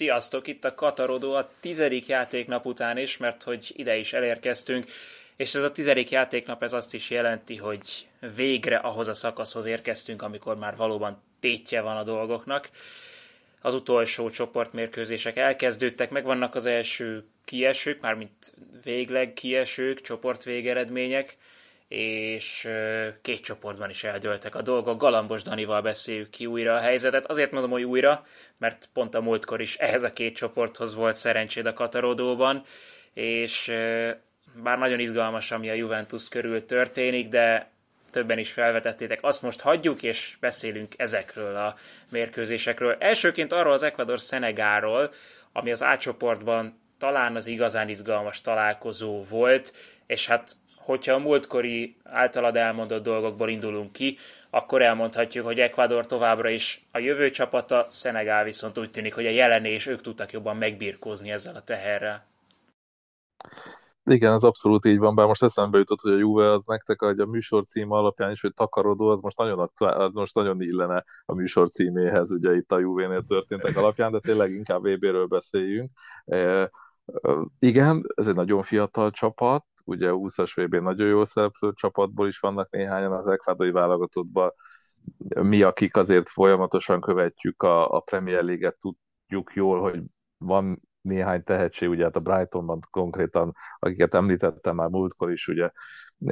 Sziasztok, 0.00 0.46
itt 0.46 0.64
a 0.64 0.74
Katarodó 0.74 1.34
a 1.34 1.50
tizedik 1.60 2.06
játéknap 2.06 2.66
után 2.66 2.98
is, 2.98 3.16
mert 3.16 3.42
hogy 3.42 3.72
ide 3.76 3.96
is 3.96 4.12
elérkeztünk, 4.12 4.84
és 5.36 5.54
ez 5.54 5.62
a 5.62 5.72
tizedik 5.72 6.10
játéknap 6.10 6.62
ez 6.62 6.72
azt 6.72 6.94
is 6.94 7.10
jelenti, 7.10 7.56
hogy 7.56 8.06
végre 8.34 8.76
ahhoz 8.76 9.08
a 9.08 9.14
szakaszhoz 9.14 9.64
érkeztünk, 9.64 10.22
amikor 10.22 10.56
már 10.56 10.76
valóban 10.76 11.22
tétje 11.40 11.80
van 11.80 11.96
a 11.96 12.02
dolgoknak. 12.02 12.70
Az 13.60 13.74
utolsó 13.74 14.30
csoportmérkőzések 14.30 15.36
elkezdődtek, 15.36 16.10
meg 16.10 16.24
vannak 16.24 16.54
az 16.54 16.66
első 16.66 17.24
kiesők, 17.44 18.00
mármint 18.00 18.54
végleg 18.84 19.32
kiesők, 19.32 20.00
csoportvégeredmények, 20.00 21.36
és 21.90 22.68
két 23.22 23.40
csoportban 23.40 23.90
is 23.90 24.04
eldőltek 24.04 24.54
a 24.54 24.62
dolgok. 24.62 25.00
Galambos 25.00 25.42
Danival 25.42 25.82
beszéljük 25.82 26.30
ki 26.30 26.46
újra 26.46 26.74
a 26.74 26.80
helyzetet. 26.80 27.26
Azért 27.26 27.50
mondom, 27.50 27.70
hogy 27.70 27.82
újra, 27.82 28.24
mert 28.58 28.88
pont 28.92 29.14
a 29.14 29.20
múltkor 29.20 29.60
is 29.60 29.76
ehhez 29.76 30.02
a 30.02 30.12
két 30.12 30.36
csoporthoz 30.36 30.94
volt 30.94 31.16
szerencséd 31.16 31.66
a 31.66 31.72
Katarodóban, 31.72 32.62
és 33.14 33.72
bár 34.62 34.78
nagyon 34.78 35.00
izgalmas, 35.00 35.50
ami 35.50 35.70
a 35.70 35.74
Juventus 35.74 36.28
körül 36.28 36.64
történik, 36.64 37.28
de 37.28 37.70
többen 38.10 38.38
is 38.38 38.52
felvetettétek, 38.52 39.18
azt 39.22 39.42
most 39.42 39.60
hagyjuk, 39.60 40.02
és 40.02 40.36
beszélünk 40.40 40.92
ezekről 40.96 41.56
a 41.56 41.74
mérkőzésekről. 42.10 42.96
Elsőként 42.98 43.52
arról 43.52 43.72
az 43.72 43.82
Ecuador 43.82 44.20
Szenegáról, 44.20 45.10
ami 45.52 45.70
az 45.70 45.82
A 45.82 45.96
csoportban 45.98 46.80
talán 46.98 47.36
az 47.36 47.46
igazán 47.46 47.88
izgalmas 47.88 48.40
találkozó 48.40 49.22
volt, 49.22 49.72
és 50.06 50.26
hát 50.26 50.52
hogyha 50.90 51.14
a 51.14 51.18
múltkori 51.18 51.96
általad 52.04 52.56
elmondott 52.56 53.02
dolgokból 53.02 53.48
indulunk 53.48 53.92
ki, 53.92 54.16
akkor 54.50 54.82
elmondhatjuk, 54.82 55.44
hogy 55.46 55.60
Ecuador 55.60 56.06
továbbra 56.06 56.48
is 56.48 56.86
a 56.92 56.98
jövő 56.98 57.30
csapata, 57.30 57.86
Szenegál 57.90 58.44
viszont 58.44 58.78
úgy 58.78 58.90
tűnik, 58.90 59.14
hogy 59.14 59.26
a 59.26 59.30
jelené 59.30 59.72
és 59.72 59.86
ők 59.86 60.00
tudtak 60.00 60.32
jobban 60.32 60.56
megbirkózni 60.56 61.30
ezzel 61.30 61.56
a 61.56 61.62
teherrel. 61.62 62.26
Igen, 64.04 64.32
az 64.32 64.44
abszolút 64.44 64.86
így 64.86 64.98
van, 64.98 65.14
bár 65.14 65.26
most 65.26 65.42
eszembe 65.42 65.78
jutott, 65.78 66.00
hogy 66.00 66.12
a 66.12 66.18
Juve 66.18 66.50
az 66.50 66.64
nektek, 66.64 67.00
hogy 67.02 67.20
a 67.20 67.26
műsor 67.26 67.64
címe 67.64 67.96
alapján 67.96 68.30
is, 68.30 68.40
hogy 68.40 68.54
takarodó, 68.54 69.06
az 69.06 69.20
most 69.20 69.38
nagyon, 69.38 69.58
aktuál, 69.58 70.00
az 70.00 70.14
most 70.14 70.34
nagyon 70.34 70.60
illene 70.60 71.04
a 71.24 71.34
műsor 71.34 71.68
címéhez, 71.68 72.30
ugye 72.30 72.54
itt 72.54 72.72
a 72.72 72.78
Juve-nél 72.78 73.22
történtek 73.22 73.76
alapján, 73.76 74.12
de 74.12 74.18
tényleg 74.18 74.52
inkább 74.52 74.82
VB-ről 74.82 75.26
beszéljünk. 75.26 75.90
E, 76.24 76.70
igen, 77.58 78.04
ez 78.14 78.26
egy 78.26 78.34
nagyon 78.34 78.62
fiatal 78.62 79.10
csapat, 79.10 79.64
ugye 79.90 80.08
a 80.08 80.14
20-as 80.14 80.52
vb 80.54 80.74
nagyon 80.74 81.08
jó 81.08 81.24
szereplő 81.24 81.72
csapatból 81.72 82.28
is 82.28 82.38
vannak 82.38 82.70
néhányan 82.70 83.12
az 83.12 83.26
ekvádori 83.26 83.70
válogatottban, 83.70 84.52
mi, 85.42 85.62
akik 85.62 85.96
azért 85.96 86.28
folyamatosan 86.28 87.00
követjük 87.00 87.62
a, 87.62 87.90
a 87.96 88.00
Premier 88.00 88.42
League-et, 88.42 88.78
tudjuk 88.78 89.52
jól, 89.54 89.80
hogy 89.80 90.02
van 90.38 90.80
néhány 91.00 91.42
tehetség, 91.42 91.88
ugye 91.88 92.04
hát 92.04 92.16
a 92.16 92.20
Brightonban 92.20 92.80
konkrétan, 92.90 93.54
akiket 93.78 94.14
említettem 94.14 94.74
már 94.74 94.88
múltkor 94.88 95.32
is, 95.32 95.48
ugye 95.48 95.70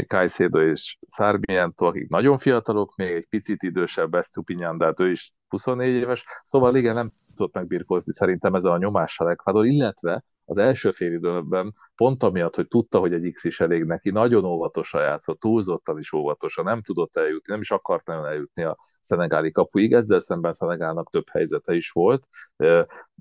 Caicedo 0.06 0.60
és 0.60 0.98
Sarmiento, 1.06 1.86
akik 1.86 2.08
nagyon 2.08 2.38
fiatalok, 2.38 2.96
még 2.96 3.10
egy 3.10 3.26
picit 3.28 3.62
idősebb 3.62 4.14
Estupinyan, 4.14 4.78
de 4.78 4.84
hát 4.84 5.00
ő 5.00 5.10
is 5.10 5.32
24 5.48 5.94
éves, 5.94 6.24
szóval 6.42 6.76
igen, 6.76 6.94
nem 6.94 7.10
tudott 7.34 7.54
megbirkózni 7.54 8.12
szerintem 8.12 8.54
ezzel 8.54 8.72
a 8.72 8.78
nyomással 8.78 9.30
Ecuador, 9.30 9.66
illetve 9.66 10.24
az 10.48 10.58
első 10.58 10.90
fél 10.90 11.12
időben 11.12 11.74
pont 11.96 12.22
amiatt, 12.22 12.54
hogy 12.54 12.68
tudta, 12.68 12.98
hogy 12.98 13.12
egy 13.12 13.30
X 13.32 13.44
is 13.44 13.60
elég 13.60 13.84
neki, 13.84 14.10
nagyon 14.10 14.44
óvatosan 14.44 15.02
játszott, 15.02 15.40
túlzottan 15.40 15.98
is 15.98 16.12
óvatosan, 16.12 16.64
nem 16.64 16.82
tudott 16.82 17.16
eljutni, 17.16 17.52
nem 17.52 17.60
is 17.60 17.70
akart 17.70 18.06
nagyon 18.06 18.26
eljutni 18.26 18.62
a 18.62 18.76
szenegáli 19.00 19.50
kapuig, 19.52 19.92
ezzel 19.92 20.20
szemben 20.20 20.52
Szenegálnak 20.52 21.10
több 21.10 21.28
helyzete 21.28 21.74
is 21.74 21.90
volt. 21.90 22.26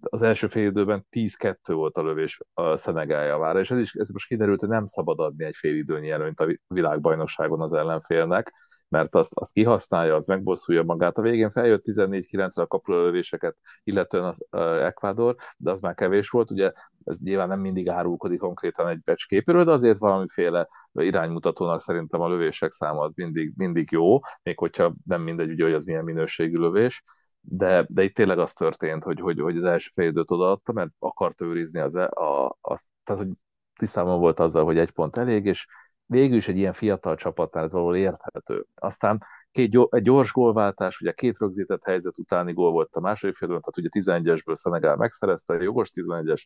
Az 0.01 0.21
első 0.21 0.47
fél 0.47 0.67
időben 0.67 1.07
10-2 1.11 1.55
volt 1.65 1.97
a 1.97 2.03
lövés 2.03 2.39
a 2.53 2.75
Szenegál 2.75 3.25
javára, 3.25 3.59
és 3.59 3.71
ez, 3.71 3.79
is, 3.79 3.93
ez 3.93 4.09
most 4.09 4.27
kiderült, 4.27 4.59
hogy 4.59 4.69
nem 4.69 4.85
szabad 4.85 5.19
adni 5.19 5.45
egy 5.45 5.55
fél 5.55 5.75
időnyi 5.75 6.09
előnyt 6.09 6.39
a 6.39 6.47
világbajnokságon 6.67 7.61
az 7.61 7.73
ellenfélnek, 7.73 8.53
mert 8.89 9.15
azt, 9.15 9.31
azt 9.35 9.51
kihasználja, 9.51 10.15
az 10.15 10.25
megbosszulja 10.25 10.83
magát. 10.83 11.17
A 11.17 11.21
végén 11.21 11.49
feljött 11.49 11.83
14-9-re 11.85 12.61
a 12.61 12.67
kapulölövéseket, 12.67 13.57
illetően 13.83 14.23
az 14.23 14.45
uh, 14.51 14.61
Ecuador, 14.61 15.35
de 15.57 15.71
az 15.71 15.79
már 15.79 15.95
kevés 15.95 16.29
volt. 16.29 16.51
Ugye 16.51 16.71
ez 17.03 17.17
nyilván 17.17 17.47
nem 17.47 17.59
mindig 17.59 17.89
árulkodik 17.89 18.39
konkrétan 18.39 18.87
egy 18.87 19.01
becsképről, 19.01 19.63
de 19.63 19.71
azért 19.71 19.97
valamiféle 19.97 20.67
iránymutatónak 20.93 21.81
szerintem 21.81 22.21
a 22.21 22.29
lövések 22.29 22.71
száma 22.71 23.01
az 23.01 23.13
mindig, 23.13 23.53
mindig 23.55 23.87
jó, 23.91 24.19
még 24.43 24.57
hogyha 24.57 24.93
nem 25.05 25.21
mindegy, 25.21 25.49
ugye, 25.49 25.63
hogy 25.63 25.73
az 25.73 25.85
milyen 25.85 26.03
minőségű 26.03 26.57
lövés 26.57 27.03
de, 27.49 27.85
de 27.89 28.03
itt 28.03 28.15
tényleg 28.15 28.39
az 28.39 28.53
történt, 28.53 29.03
hogy, 29.03 29.19
hogy, 29.19 29.39
hogy 29.39 29.57
az 29.57 29.63
első 29.63 29.89
fél 29.93 30.07
időt 30.07 30.31
odaadta, 30.31 30.71
mert 30.71 30.91
akarta 30.99 31.45
őrizni 31.45 31.79
az, 31.79 31.95
e, 31.95 32.05
a, 32.05 32.57
az, 32.61 32.89
tehát 33.03 33.23
hogy 33.23 33.31
tisztában 33.75 34.19
volt 34.19 34.39
azzal, 34.39 34.65
hogy 34.65 34.77
egy 34.77 34.91
pont 34.91 35.17
elég, 35.17 35.45
és 35.45 35.67
végül 36.05 36.37
is 36.37 36.47
egy 36.47 36.57
ilyen 36.57 36.73
fiatal 36.73 37.15
csapatnál 37.15 37.63
ez 37.63 37.71
valahol 37.71 37.95
érthető. 37.95 38.65
Aztán 38.75 39.23
két, 39.51 39.77
egy 39.89 40.01
gyors 40.01 40.31
gólváltás, 40.31 41.01
ugye 41.01 41.11
két 41.11 41.37
rögzített 41.37 41.83
helyzet 41.83 42.17
utáni 42.17 42.53
gól 42.53 42.71
volt 42.71 42.95
a 42.95 42.99
második 42.99 43.35
félidőn, 43.35 43.61
tehát 43.61 43.77
ugye 43.77 44.19
11-esből 44.21 44.55
Szenegál 44.55 44.95
megszerezte, 44.95 45.53
jogos 45.53 45.89
11-es, 45.93 46.43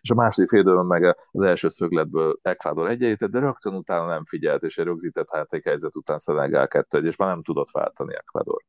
és 0.00 0.10
a 0.10 0.14
második 0.14 0.48
félidőn 0.48 0.86
meg 0.86 1.16
az 1.30 1.42
első 1.42 1.68
szögletből 1.68 2.38
Ecuador 2.42 2.88
egyenlített, 2.88 3.30
de 3.30 3.38
rögtön 3.38 3.74
utána 3.74 4.06
nem 4.06 4.24
figyelt, 4.24 4.62
és 4.62 4.78
egy 4.78 4.84
rögzített 4.84 5.60
helyzet 5.64 5.96
után 5.96 6.18
Szenegál 6.18 6.68
2 6.68 7.06
és 7.06 7.16
már 7.16 7.28
nem 7.28 7.42
tudott 7.42 7.70
váltani 7.70 8.14
Ecuador. 8.14 8.62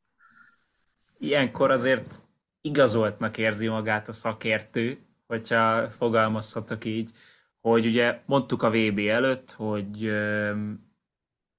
Ilyenkor 1.20 1.72
azért 1.72 2.22
igazoltnak 2.62 3.38
érzi 3.38 3.68
magát 3.68 4.08
a 4.08 4.12
szakértő, 4.12 4.98
hogyha 5.28 5.90
fogalmazhatok 5.90 6.86
így 6.86 7.12
hogy 7.62 7.86
ugye 7.86 8.22
mondtuk 8.26 8.64
a 8.64 8.70
VB 8.70 9.00
előtt, 9.00 9.52
hogy 9.52 10.12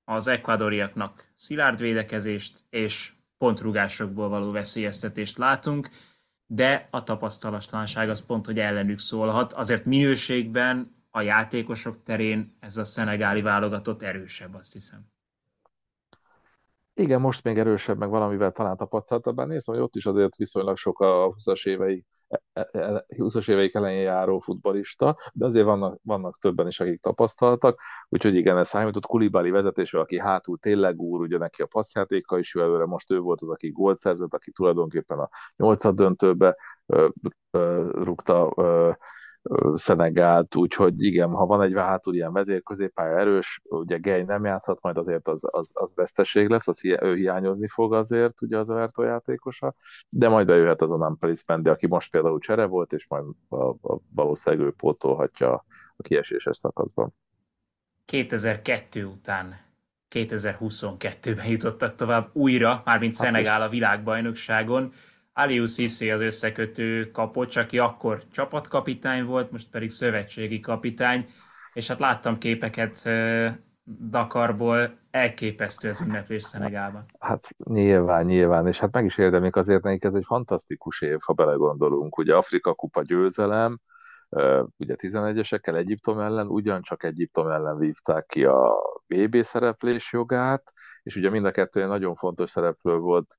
az 0.05 0.27
ekvadoriaknak 0.27 1.31
szilárd 1.35 1.81
védekezést 1.81 2.59
és 2.71 3.13
pontrugásokból 3.39 4.29
való 4.29 4.51
veszélyeztetést 4.51 5.39
látunk, 5.39 5.89
de 6.47 6.89
a 6.91 7.03
tapasztalatlanság 7.03 8.09
az 8.09 8.27
pont, 8.27 8.47
hogy 8.47 8.59
ellenük 8.59 8.99
szólhat. 8.99 9.53
Azért 9.53 9.85
minőségben 9.85 10.95
a 11.11 11.21
játékosok 11.21 12.03
terén 12.03 12.57
ez 12.61 12.77
a 12.77 12.85
szenegáli 12.85 13.43
válogatott 13.43 14.03
erősebb, 14.03 14.55
azt 14.55 14.73
hiszem. 14.73 15.01
Igen, 17.01 17.21
most 17.21 17.45
még 17.45 17.59
erősebb, 17.59 17.99
meg 17.99 18.11
valamivel 18.11 18.51
talán 18.53 18.77
tapasztaltabb, 18.77 19.37
bár 19.37 19.47
néztem, 19.47 19.75
hogy 19.75 19.83
ott 19.83 19.97
is 19.97 20.07
azért 20.07 20.37
viszonylag 20.37 20.77
sok 20.77 21.01
a 21.01 21.35
20-as 21.35 21.67
évei 21.67 22.05
20-as 23.09 23.49
éveik 23.51 23.75
elején 23.75 24.03
járó 24.03 24.39
futbalista, 24.39 25.17
de 25.33 25.47
azért 25.47 25.65
vannak, 25.65 25.99
vannak 26.03 26.39
többen 26.39 26.67
is, 26.67 26.81
akik 26.81 27.01
tapasztaltak, 27.01 27.81
úgyhogy 28.09 28.35
igen, 28.35 28.59
ez 28.59 28.69
számított. 28.69 29.07
Kulibali 29.07 29.51
vezetésre, 29.51 30.01
aki 30.01 30.19
hátul 30.19 30.59
tényleg 30.59 31.01
úr, 31.01 31.21
ugye 31.21 31.39
neki 31.39 31.63
a 31.63 31.67
passzjátéka 31.67 32.39
is 32.39 32.55
jó 32.55 32.63
előre, 32.63 32.85
most 32.85 33.11
ő 33.11 33.19
volt 33.19 33.41
az, 33.41 33.51
aki 33.51 33.71
gólt 33.71 33.97
szerzett, 33.97 34.35
aki 34.35 34.51
tulajdonképpen 34.51 35.19
a 35.19 35.29
nyolcad 35.57 35.95
döntőbe 35.95 36.57
ö, 36.87 37.09
ö, 37.51 37.91
rúgta 37.93 38.53
ö, 38.57 38.91
Szenegált, 39.75 40.57
úgyhogy 40.57 41.03
igen, 41.03 41.31
ha 41.31 41.47
van 41.47 41.63
egy 41.63 41.73
hátul 41.75 42.15
ilyen 42.15 42.33
vezérközéppálya 42.33 43.19
erős, 43.19 43.61
ugye 43.65 43.97
Gej 43.97 44.23
nem 44.23 44.45
játszhat, 44.45 44.83
majd 44.83 44.97
azért 44.97 45.29
az, 45.29 45.43
az, 45.51 45.71
az 45.75 45.95
veszteség 45.95 46.49
lesz, 46.49 46.69
az 46.69 46.85
ő 46.85 47.15
hiányozni 47.15 47.69
fog 47.69 47.95
azért, 47.95 48.43
ugye 48.43 48.59
az 48.59 48.71
a 48.71 48.75
Vertó 48.75 49.03
játékosa, 49.03 49.75
de 50.09 50.29
majd 50.29 50.47
bejöhet 50.47 50.83
az 50.83 50.91
a 50.91 50.97
Nampelis 50.97 51.45
Mendi, 51.47 51.69
aki 51.69 51.87
most 51.87 52.11
például 52.11 52.39
csere 52.39 52.65
volt, 52.65 52.93
és 52.93 53.07
majd 53.09 53.25
a, 53.49 53.65
a 53.65 54.01
valószínűleg 54.15 54.67
ő 54.67 54.71
pótolhatja 54.71 55.53
a 55.97 56.03
kieséses 56.03 56.57
szakaszban. 56.57 57.15
2002 58.05 58.97
után 58.97 59.69
2022-ben 60.11 61.47
jutottak 61.47 61.95
tovább 61.95 62.31
újra, 62.33 62.83
mármint 62.85 63.17
hát 63.17 63.27
Szenegál 63.27 63.63
a 63.63 63.69
világbajnokságon. 63.69 64.93
Aliou 65.41 65.67
Sissi 65.67 66.11
az 66.11 66.21
összekötő 66.21 67.11
kapocs, 67.11 67.57
aki 67.57 67.79
akkor 67.79 68.23
csapatkapitány 68.33 69.25
volt, 69.25 69.51
most 69.51 69.71
pedig 69.71 69.91
szövetségi 69.91 70.61
kapitány, 70.61 71.27
és 71.73 71.89
hát 71.89 72.01
láttam 72.01 72.39
képeket 72.39 73.09
Dakarból, 74.11 74.99
elképesztő 75.11 75.89
az 75.89 76.01
ünneplés 76.01 76.43
Szenegálban. 76.43 77.05
Hát 77.19 77.49
nyilván, 77.65 78.25
nyilván, 78.25 78.67
és 78.67 78.79
hát 78.79 78.93
meg 78.93 79.05
is 79.05 79.19
érdemlik 79.19 79.57
azért 79.57 79.83
nekik 79.83 80.05
ez 80.05 80.15
egy 80.15 80.25
fantasztikus 80.25 81.01
év, 81.01 81.19
ha 81.25 81.33
belegondolunk. 81.33 82.19
Ugye 82.19 82.37
Afrika 82.37 82.75
kupa 82.75 83.03
győzelem, 83.03 83.79
ugye 84.77 84.95
11-esekkel 84.97 85.77
Egyiptom 85.77 86.19
ellen, 86.19 86.47
ugyancsak 86.47 87.03
Egyiptom 87.03 87.49
ellen 87.49 87.79
vívták 87.79 88.27
ki 88.27 88.45
a 88.45 88.81
VB 89.07 89.43
szereplés 89.43 90.13
jogát, 90.13 90.73
és 91.03 91.17
ugye 91.17 91.31
mind 91.31 91.45
a 91.45 91.51
kettő 91.51 91.87
nagyon 91.87 92.15
fontos 92.15 92.51
szereplő 92.51 92.97
volt 92.97 93.37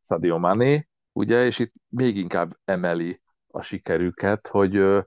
Sadio 0.00 0.38
Mané, 0.38 0.88
ugye, 1.12 1.44
és 1.44 1.58
itt 1.58 1.72
még 1.88 2.16
inkább 2.16 2.56
emeli 2.64 3.20
a 3.46 3.62
sikerüket, 3.62 4.46
hogy, 4.46 5.04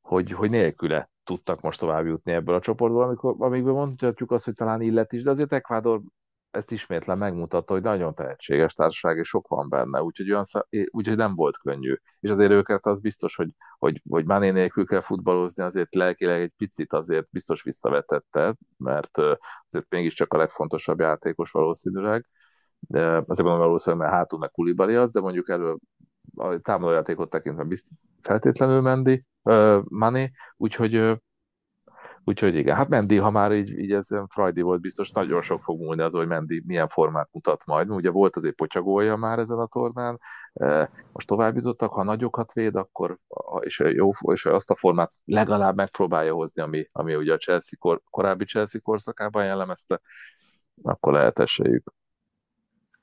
hogy, 0.00 0.32
hogy 0.32 0.50
nélküle 0.50 1.10
tudtak 1.24 1.60
most 1.60 1.78
tovább 1.78 2.06
jutni 2.06 2.32
ebből 2.32 2.54
a 2.54 2.60
csoportból, 2.60 3.02
amikor, 3.02 3.34
amikből 3.38 3.72
mondhatjuk 3.72 4.30
azt, 4.30 4.44
hogy 4.44 4.54
talán 4.54 4.80
illet 4.80 5.12
is, 5.12 5.22
de 5.22 5.30
azért 5.30 5.52
Ecuador 5.52 6.00
ezt 6.50 6.70
ismétlen 6.70 7.18
megmutatta, 7.18 7.72
hogy 7.72 7.82
nagyon 7.82 8.14
tehetséges 8.14 8.72
társaság, 8.72 9.18
és 9.18 9.28
sok 9.28 9.48
van 9.48 9.68
benne, 9.68 10.02
úgyhogy, 10.02 10.30
olyan, 10.30 10.44
úgyhogy 10.90 11.16
nem 11.16 11.34
volt 11.34 11.58
könnyű. 11.58 11.94
És 12.20 12.30
azért 12.30 12.50
őket 12.50 12.86
az 12.86 13.00
biztos, 13.00 13.36
hogy, 13.36 13.50
hogy, 13.78 14.02
hogy 14.08 14.24
Mané 14.24 14.50
nélkül 14.50 14.86
kell 14.86 15.00
futballozni, 15.00 15.62
azért 15.62 15.94
lelkileg 15.94 16.40
egy 16.40 16.52
picit 16.56 16.92
azért 16.92 17.26
biztos 17.30 17.62
visszavetette, 17.62 18.56
mert 18.76 19.18
azért 19.68 19.86
mégiscsak 19.88 20.32
a 20.32 20.36
legfontosabb 20.38 21.00
játékos 21.00 21.50
valószínűleg. 21.50 22.26
Azért 22.88 23.42
mondom 23.42 23.58
valószínűleg, 23.58 24.06
mert 24.06 24.16
hátul 24.16 24.38
meg 24.38 24.50
Kulibali 24.50 24.94
az, 24.94 25.10
de 25.10 25.20
mondjuk 25.20 25.48
elő 25.48 25.76
a 26.36 26.58
támadójátékot 26.60 27.30
tekintve 27.30 27.64
bizt, 27.64 27.88
feltétlenül 28.22 28.80
Mendi, 28.80 29.24
Mané, 29.84 30.30
úgyhogy 30.56 31.20
Úgyhogy 32.28 32.54
igen, 32.54 32.76
hát 32.76 32.88
Mendi, 32.88 33.16
ha 33.16 33.30
már 33.30 33.52
így, 33.52 33.78
így 33.78 33.92
ez 33.92 34.08
Frajdi 34.28 34.60
volt, 34.60 34.80
biztos 34.80 35.10
nagyon 35.10 35.42
sok 35.42 35.62
fog 35.62 35.80
múlni 35.80 36.02
az, 36.02 36.12
hogy 36.12 36.26
Mendi 36.26 36.62
milyen 36.66 36.88
formát 36.88 37.28
mutat 37.32 37.66
majd. 37.66 37.90
Ugye 37.90 38.10
volt 38.10 38.36
azért 38.36 38.54
potyagolja 38.54 39.16
már 39.16 39.38
ezen 39.38 39.58
a 39.58 39.66
tornán, 39.66 40.18
most 41.12 41.26
tovább 41.26 41.54
jutottak, 41.54 41.92
ha 41.92 42.02
nagyokat 42.02 42.52
véd, 42.52 42.76
akkor 42.76 43.18
és, 43.60 43.78
jó, 43.78 44.10
és 44.32 44.46
azt 44.46 44.70
a 44.70 44.74
formát 44.74 45.12
legalább 45.24 45.76
megpróbálja 45.76 46.34
hozni, 46.34 46.62
ami, 46.62 46.88
ami 46.92 47.14
ugye 47.14 47.32
a 47.32 47.38
Chelsea 47.38 47.78
kor, 47.78 48.00
korábbi 48.10 48.44
Chelsea 48.44 48.80
korszakában 48.80 49.44
jellemezte, 49.44 50.00
akkor 50.82 51.12
lehet 51.12 51.38
esélyük. 51.38 51.92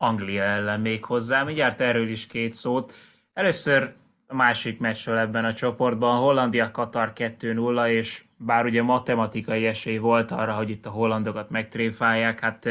Anglia 0.03 0.43
ellen 0.43 0.79
még 0.81 1.05
hozzá, 1.05 1.43
mindjárt 1.43 1.81
erről 1.81 2.09
is 2.09 2.27
két 2.27 2.53
szót. 2.53 2.93
Először 3.33 3.93
a 4.27 4.35
másik 4.35 4.79
meccsről 4.79 5.17
ebben 5.17 5.45
a 5.45 5.53
csoportban, 5.53 6.19
Hollandia-Katar 6.19 7.11
2-0, 7.15 7.87
és 7.87 8.23
bár 8.37 8.65
ugye 8.65 8.81
matematikai 8.81 9.65
esély 9.65 9.97
volt 9.97 10.31
arra, 10.31 10.55
hogy 10.55 10.69
itt 10.69 10.85
a 10.85 10.89
hollandokat 10.89 11.49
megtréfálják, 11.49 12.39
hát 12.39 12.69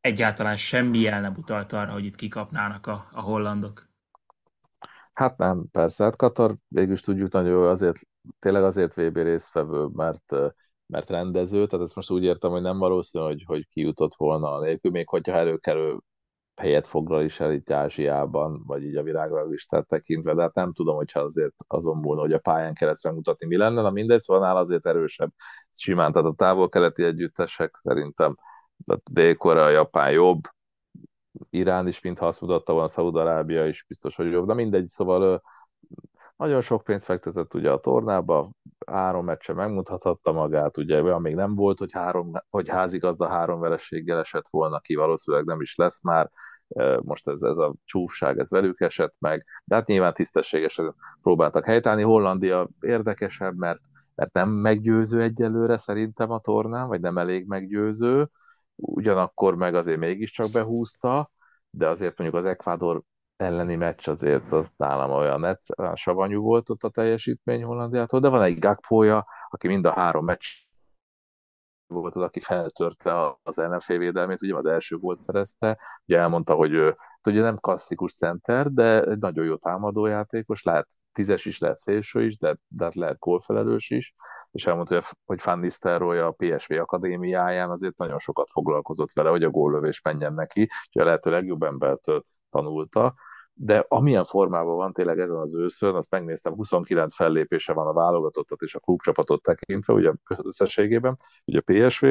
egyáltalán 0.00 0.56
semmi 0.56 0.98
jel 0.98 1.20
nem 1.20 1.34
utalt 1.36 1.72
arra, 1.72 1.92
hogy 1.92 2.04
itt 2.04 2.16
kikapnának 2.16 2.86
a, 2.86 3.08
a 3.12 3.20
hollandok. 3.20 3.88
Hát 5.12 5.36
nem, 5.36 5.68
persze, 5.72 6.04
hát 6.04 6.16
Katar 6.16 6.56
végülis 6.68 7.00
tudjuk 7.00 7.32
nagyon 7.32 7.50
jó, 7.50 7.62
azért, 7.62 8.00
tényleg 8.38 8.62
azért 8.62 8.94
VB 8.94 9.16
résztvevő, 9.16 9.86
mert, 9.92 10.32
mert 10.86 11.10
rendező, 11.10 11.66
tehát 11.66 11.86
ezt 11.86 11.94
most 11.94 12.10
úgy 12.10 12.24
értem, 12.24 12.50
hogy 12.50 12.62
nem 12.62 12.78
valószínű, 12.78 13.24
hogy, 13.24 13.42
hogy 13.46 13.68
kijutott 13.68 14.14
volna 14.14 14.52
a 14.52 14.60
nélkül, 14.60 14.90
még 14.90 15.08
hogyha 15.08 15.32
előkerül 15.32 16.00
helyet 16.60 16.86
foglal 16.86 17.22
is 17.22 17.40
el 17.40 17.52
itt 17.52 17.70
Ázsiában, 17.70 18.62
vagy 18.66 18.84
így 18.84 18.96
a 18.96 19.02
világlistát 19.02 19.86
tekintve, 19.86 20.34
de 20.34 20.42
hát 20.42 20.54
nem 20.54 20.72
tudom, 20.72 20.96
hogyha 20.96 21.20
azért 21.20 21.54
azon 21.66 21.98
múlna, 21.98 22.20
hogy 22.20 22.32
a 22.32 22.38
pályán 22.38 22.74
keresztre 22.74 23.12
mutatni 23.12 23.46
mi 23.46 23.56
lenne, 23.56 23.82
na 23.82 23.90
mindegy, 23.90 24.20
szóval 24.20 24.42
nála 24.42 24.58
azért 24.58 24.86
erősebb 24.86 25.30
simán, 25.72 26.12
tehát 26.12 26.28
a 26.28 26.34
távol-keleti 26.34 27.04
együttesek 27.04 27.76
szerintem 27.78 28.36
a 28.86 28.98
Dél-Korea, 29.10 29.68
Japán 29.68 30.10
jobb, 30.10 30.40
Irán 31.50 31.88
is, 31.88 32.00
mintha 32.00 32.26
azt 32.26 32.40
mutatta 32.40 32.72
volna, 32.72 32.88
Szaúd-Arábia 32.88 33.66
is 33.66 33.84
biztos, 33.88 34.16
hogy 34.16 34.30
jobb, 34.30 34.46
de 34.46 34.54
mindegy, 34.54 34.86
szóval 34.86 35.42
nagyon 36.40 36.60
sok 36.60 36.84
pénzt 36.84 37.04
fektetett 37.04 37.54
ugye 37.54 37.70
a 37.70 37.80
tornába, 37.80 38.50
három 38.86 39.24
meccsen 39.24 39.56
megmutathatta 39.56 40.32
magát, 40.32 40.76
ugye 40.76 41.02
olyan 41.02 41.20
még 41.20 41.34
nem 41.34 41.54
volt, 41.54 41.78
hogy, 41.78 41.92
három, 41.92 42.32
hogy 42.50 42.68
házigazda 42.68 43.28
három 43.28 43.60
vereséggel 43.60 44.18
esett 44.18 44.48
volna 44.50 44.78
ki, 44.78 44.94
valószínűleg 44.94 45.46
nem 45.46 45.60
is 45.60 45.74
lesz 45.76 46.02
már, 46.02 46.30
most 47.00 47.28
ez, 47.28 47.42
ez 47.42 47.56
a 47.56 47.74
csúfság, 47.84 48.38
ez 48.38 48.50
velük 48.50 48.80
esett 48.80 49.14
meg, 49.18 49.46
de 49.64 49.74
hát 49.74 49.86
nyilván 49.86 50.14
tisztességesen 50.14 50.94
próbáltak 51.22 51.64
helytállni. 51.64 52.02
Hollandia 52.02 52.68
érdekesebb, 52.80 53.56
mert, 53.56 53.82
mert 54.14 54.32
nem 54.32 54.48
meggyőző 54.48 55.22
egyelőre 55.22 55.76
szerintem 55.76 56.30
a 56.30 56.40
tornán, 56.40 56.88
vagy 56.88 57.00
nem 57.00 57.18
elég 57.18 57.46
meggyőző, 57.46 58.28
ugyanakkor 58.76 59.54
meg 59.54 59.74
azért 59.74 59.98
mégiscsak 59.98 60.46
behúzta, 60.52 61.30
de 61.70 61.88
azért 61.88 62.18
mondjuk 62.18 62.42
az 62.42 62.50
Ecuador 62.50 63.02
elleni 63.40 63.76
meccs 63.76 64.08
azért 64.08 64.52
az 64.52 64.72
nálam 64.76 65.10
olyan, 65.10 65.58
olyan 65.78 65.96
savanyú 65.96 66.42
volt 66.42 66.70
ott 66.70 66.82
a 66.82 66.88
teljesítmény 66.88 67.64
Hollandiától, 67.64 68.20
de 68.20 68.28
van 68.28 68.42
egy 68.42 68.58
Gakpója, 68.58 69.26
aki 69.48 69.66
mind 69.66 69.84
a 69.84 69.92
három 69.92 70.24
meccs 70.24 70.46
volt 71.86 72.16
az, 72.16 72.24
aki 72.24 72.40
feltörte 72.40 73.38
az 73.42 73.58
ellenfél 73.58 73.98
védelmét, 73.98 74.42
ugye 74.42 74.54
az 74.54 74.66
első 74.66 74.96
gólt 74.96 75.20
szerezte, 75.20 75.78
ugye 76.06 76.18
elmondta, 76.18 76.54
hogy 76.54 76.72
ő 76.72 76.84
hát 76.86 77.26
ugye 77.26 77.40
nem 77.40 77.56
klasszikus 77.56 78.14
center, 78.14 78.72
de 78.72 79.02
egy 79.02 79.18
nagyon 79.18 79.44
jó 79.44 79.56
támadójátékos, 79.56 80.62
lehet 80.62 80.88
tízes 81.12 81.44
is, 81.44 81.58
lehet 81.58 81.78
szélső 81.78 82.24
is, 82.24 82.38
de, 82.38 82.56
de 82.68 82.84
hát 82.84 82.94
lehet 82.94 83.18
gólfelelős 83.18 83.90
is, 83.90 84.14
és 84.50 84.66
elmondta, 84.66 85.02
hogy, 85.24 85.40
Van 85.44 85.58
Nistelrooy 85.58 86.18
a 86.18 86.30
PSV 86.30 86.72
akadémiáján 86.72 87.70
azért 87.70 87.98
nagyon 87.98 88.18
sokat 88.18 88.50
foglalkozott 88.50 89.12
vele, 89.12 89.30
hogy 89.30 89.42
a 89.44 89.50
góllövés 89.50 90.02
menjen 90.02 90.34
neki, 90.34 90.68
hogy 90.92 91.02
a 91.02 91.04
lehető 91.04 91.30
legjobb 91.30 91.62
embertől 91.62 92.24
tanulta, 92.50 93.14
de 93.62 93.84
amilyen 93.88 94.24
formában 94.24 94.76
van 94.76 94.92
tényleg 94.92 95.18
ezen 95.18 95.36
az 95.36 95.56
őszön, 95.56 95.94
azt 95.94 96.10
megnéztem, 96.10 96.54
29 96.54 97.14
fellépése 97.14 97.72
van 97.72 97.86
a 97.86 97.92
válogatottat 97.92 98.62
és 98.62 98.74
a 98.74 98.78
klubcsapatot 98.78 99.42
tekintve, 99.42 99.92
ugye 99.92 100.12
összességében, 100.42 101.16
ugye 101.44 101.60
a 101.64 101.72
PSV, 101.72 102.06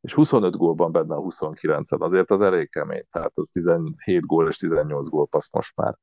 és 0.00 0.14
25 0.14 0.56
gólban 0.56 0.92
benne 0.92 1.14
a 1.14 1.20
29 1.20 1.92
en 1.92 2.00
azért 2.00 2.30
az 2.30 2.40
elég 2.40 2.70
kemény, 2.70 3.04
tehát 3.10 3.38
az 3.38 3.48
17 3.48 4.26
gól 4.26 4.48
és 4.48 4.56
18 4.56 5.08
passz 5.30 5.48
most 5.52 5.76
már. 5.76 5.94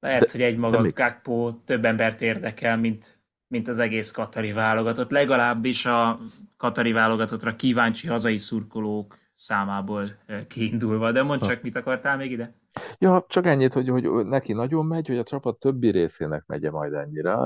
Lehet, 0.00 0.22
de, 0.22 0.28
hogy 0.32 0.42
egy 0.42 0.56
maga 0.56 0.88
Gakpo 0.90 1.52
több 1.64 1.84
embert 1.84 2.20
érdekel, 2.20 2.76
mint, 2.76 3.22
mint 3.46 3.68
az 3.68 3.78
egész 3.78 4.10
katari 4.10 4.52
válogatott. 4.52 5.10
Legalábbis 5.10 5.86
a 5.86 6.18
katari 6.56 6.92
válogatottra 6.92 7.56
kíváncsi 7.56 8.06
hazai 8.06 8.36
szurkolók 8.36 9.16
számából 9.34 10.08
kiindulva. 10.48 11.12
De 11.12 11.22
mondd 11.22 11.40
csak, 11.40 11.62
mit 11.62 11.76
akartál 11.76 12.16
még 12.16 12.30
ide? 12.30 12.60
Ja, 12.98 13.24
csak 13.28 13.46
ennyit, 13.46 13.72
hogy, 13.72 13.88
hogy 13.88 14.26
neki 14.26 14.52
nagyon 14.52 14.86
megy, 14.86 15.06
hogy 15.06 15.18
a 15.18 15.22
csapat 15.22 15.58
többi 15.58 15.90
részének 15.90 16.44
megye 16.46 16.70
majd 16.70 16.92
ennyire, 16.92 17.36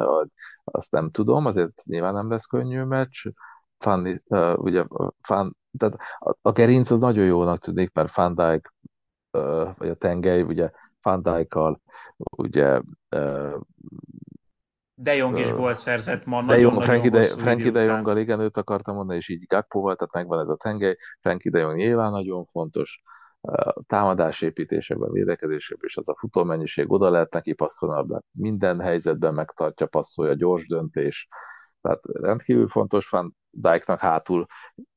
azt 0.64 0.90
nem 0.90 1.10
tudom, 1.10 1.46
azért 1.46 1.82
nyilván 1.84 2.14
nem 2.14 2.30
lesz 2.30 2.46
könnyű 2.46 2.82
meccs. 2.82 3.26
Fan, 3.78 4.20
uh, 4.28 4.58
ugye, 4.58 4.84
fan, 5.20 5.56
tehát 5.78 5.98
a, 6.18 6.36
a 6.42 6.52
gerinc 6.52 6.90
az 6.90 6.98
nagyon 6.98 7.24
jónak 7.24 7.58
tűnik, 7.58 7.92
mert 7.92 8.14
Van 8.14 8.34
Dijk, 8.34 8.72
uh, 9.32 9.76
vagy 9.78 9.88
a 9.88 9.94
tengely, 9.94 10.42
ugye 10.42 10.70
Van 11.02 11.22
Dijk-kal, 11.22 11.80
ugye 12.16 12.80
uh, 13.16 13.60
de 14.98 15.14
Jong 15.14 15.38
is 15.38 15.50
volt 15.50 15.78
szerzett 15.78 16.24
ma, 16.24 16.42
de 16.42 16.58
Jong, 16.58 16.82
Frankie 16.82 17.10
de, 17.10 17.22
Frankie 17.22 17.70
de 17.70 17.82
Jonggal, 17.84 18.18
igen, 18.18 18.40
őt 18.40 18.56
akartam 18.56 18.94
mondani, 18.94 19.18
és 19.18 19.28
így 19.28 19.46
Gakpo 19.46 19.80
tehát 19.80 20.12
megvan 20.12 20.40
ez 20.40 20.48
a 20.48 20.56
tengely. 20.56 20.96
Frankie 21.20 21.50
de 21.50 21.58
Jong 21.58 21.76
nyilván 21.76 22.10
nagyon 22.10 22.44
fontos 22.44 23.02
támadásépítésekben, 23.86 25.12
védekezésében, 25.12 25.84
és 25.86 25.96
az 25.96 26.08
a 26.08 26.16
futómennyiség, 26.18 26.92
oda 26.92 27.10
lehet 27.10 27.32
neki 27.32 27.52
passzolni, 27.52 28.08
de 28.08 28.20
minden 28.30 28.80
helyzetben 28.80 29.34
megtartja, 29.34 29.86
passzolja, 29.86 30.34
gyors 30.34 30.66
döntés. 30.66 31.28
Tehát 31.80 32.00
rendkívül 32.04 32.68
fontos 32.68 33.08
Van 33.08 33.36
Dijknak 33.50 34.00
hátul 34.00 34.46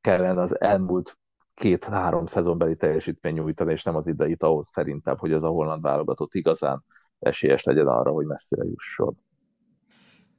kellene 0.01 0.41
az 0.41 0.61
elmúlt 0.61 1.17
két-három 1.53 2.25
szezonbeli 2.25 2.75
teljesítmény 2.75 3.33
nyújtani, 3.33 3.71
és 3.71 3.83
nem 3.83 3.95
az 3.95 4.07
ideit 4.07 4.43
ahhoz 4.43 4.67
szerintem, 4.67 5.17
hogy 5.17 5.31
ez 5.31 5.43
a 5.43 5.47
holland 5.47 5.81
válogatott 5.81 6.33
igazán 6.33 6.83
esélyes 7.19 7.63
legyen 7.63 7.87
arra, 7.87 8.11
hogy 8.11 8.25
messzire 8.25 8.63
jusson. 8.63 9.17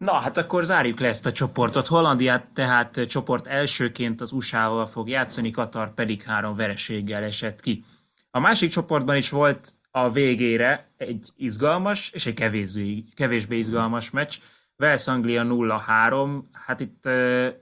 Na, 0.05 0.13
hát 0.13 0.37
akkor 0.37 0.65
zárjuk 0.65 1.01
le 1.01 1.09
ezt 1.09 1.27
a 1.27 1.33
csoportot. 1.33 1.87
Hollandiát 1.87 2.51
tehát 2.55 3.07
csoport 3.07 3.47
elsőként 3.47 4.21
az 4.21 4.33
USA-val 4.33 4.87
fog 4.87 5.09
játszani, 5.09 5.51
Katar 5.51 5.95
pedig 5.95 6.23
három 6.23 6.57
vereséggel 6.57 7.23
esett 7.23 7.61
ki. 7.61 7.85
A 8.31 8.41
másik 8.41 8.71
csoportban 8.71 9.17
is 9.17 9.31
volt 9.31 9.73
a 9.91 10.11
végére 10.11 10.89
egy 10.97 11.29
izgalmas 11.37 12.11
és 12.11 12.27
egy 12.27 12.35
kevésbé, 12.35 13.05
kevésbé 13.15 13.59
izgalmas 13.59 14.11
meccs. 14.11 14.37
Wales 14.79 15.07
Anglia 15.07 15.45
0-3, 15.47 16.43
hát 16.53 16.81
itt 16.81 17.09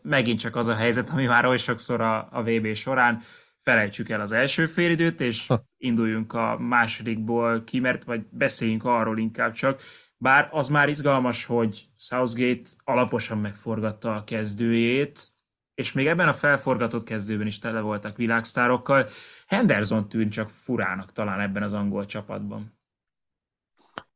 megint 0.02 0.40
csak 0.40 0.56
az 0.56 0.66
a 0.66 0.74
helyzet, 0.74 1.08
ami 1.08 1.26
már 1.26 1.46
oly 1.46 1.58
sokszor 1.58 2.00
a, 2.00 2.28
a 2.32 2.42
VB 2.42 2.74
során, 2.74 3.20
felejtsük 3.60 4.08
el 4.08 4.20
az 4.20 4.32
első 4.32 4.66
félidőt, 4.66 5.20
és 5.20 5.52
induljunk 5.76 6.32
a 6.32 6.58
másodikból 6.58 7.64
ki, 7.64 7.80
mert 7.80 8.04
vagy 8.04 8.20
beszéljünk 8.30 8.84
arról 8.84 9.18
inkább 9.18 9.52
csak, 9.52 9.80
bár 10.18 10.48
az 10.52 10.68
már 10.68 10.88
izgalmas, 10.88 11.44
hogy 11.44 11.84
Southgate 11.96 12.68
alaposan 12.84 13.38
megforgatta 13.38 14.14
a 14.14 14.24
kezdőjét, 14.24 15.26
és 15.74 15.92
még 15.92 16.06
ebben 16.06 16.28
a 16.28 16.32
felforgatott 16.32 17.04
kezdőben 17.04 17.46
is 17.46 17.58
tele 17.58 17.80
voltak 17.80 18.16
világsztárokkal. 18.16 19.06
Henderson 19.46 20.08
tűnt 20.08 20.32
csak 20.32 20.48
furának 20.48 21.12
talán 21.12 21.40
ebben 21.40 21.62
az 21.62 21.72
angol 21.72 22.04
csapatban. 22.04 22.78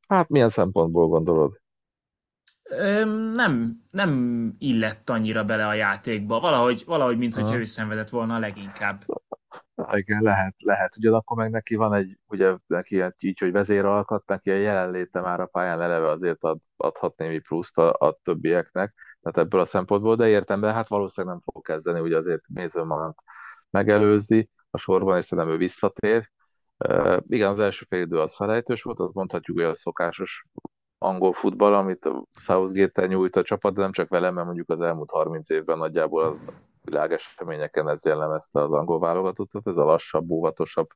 Hát 0.09 0.29
milyen 0.29 0.49
szempontból 0.49 1.09
gondolod? 1.09 1.61
Nem, 3.35 3.81
nem 3.91 4.53
illett 4.59 5.11
annyira 5.11 5.45
bele 5.45 5.67
a 5.67 5.75
játékba. 5.75 6.41
Valahogy, 6.41 6.83
valahogy 6.87 7.19
mint 7.19 7.35
hogyha 7.35 7.57
ő 7.57 7.65
szenvedett 7.65 8.09
volna 8.09 8.35
a 8.35 8.39
leginkább. 8.39 9.05
Igen, 9.93 10.23
lehet, 10.23 10.55
lehet. 10.65 10.97
Ugyanakkor 10.97 11.37
meg 11.37 11.51
neki 11.51 11.75
van 11.75 11.95
egy, 11.95 12.19
ugye 12.27 12.57
neki 12.67 13.05
így, 13.19 13.39
hogy 13.39 13.53
vezéralkat, 13.53 14.27
neki 14.27 14.51
a 14.51 14.55
jelenléte 14.55 15.21
már 15.21 15.41
a 15.41 15.47
pályán 15.47 15.81
eleve 15.81 16.09
azért 16.09 16.45
ad, 16.45 16.59
adhat 16.77 17.17
némi 17.17 17.39
pluszt 17.39 17.79
a, 17.79 17.97
a 17.99 18.19
többieknek 18.23 18.95
tehát 19.23 19.39
ebből 19.39 19.61
a 19.61 19.65
szempontból, 19.65 20.15
de 20.17 20.29
értem, 20.29 20.61
de 20.61 20.73
hát 20.73 20.89
valószínűleg 20.89 21.37
nem 21.37 21.45
fog 21.53 21.65
kezdeni, 21.65 22.01
ugye 22.01 22.17
azért 22.17 22.49
Mason 22.49 23.15
megelőzi, 23.71 24.51
a 24.71 24.79
sorban, 24.79 25.17
és 25.17 25.25
szerintem 25.25 25.55
ő 25.55 25.57
visszatér. 25.57 26.31
Uh, 26.89 27.19
igen, 27.27 27.51
az 27.51 27.59
első 27.59 27.87
fél 27.89 28.01
idő 28.01 28.21
az 28.21 28.35
felejtős 28.35 28.83
volt, 28.83 28.99
azt 28.99 29.15
mondhatjuk, 29.15 29.57
hogy 29.57 29.67
a 29.67 29.75
szokásos 29.75 30.47
angol 30.99 31.33
futball, 31.33 31.75
amit 31.75 32.05
a 32.05 32.25
Southgate-tel 32.31 33.07
nyújt 33.07 33.37
a 33.37 33.43
csapat, 33.43 33.75
de 33.75 33.81
nem 33.81 33.93
csak 33.93 34.09
velem, 34.09 34.35
mert 34.35 34.47
mondjuk 34.47 34.71
az 34.71 34.81
elmúlt 34.81 35.11
30 35.11 35.51
évben 35.51 35.79
nagyjából 35.79 36.23
a 36.23 36.37
világeseményeken 36.83 37.89
ez 37.89 38.05
jellemezte 38.05 38.61
az 38.61 38.73
angol 38.73 38.99
válogatottat, 38.99 39.67
ez 39.67 39.77
a 39.77 39.85
lassabb, 39.85 40.31
óvatosabb 40.31 40.89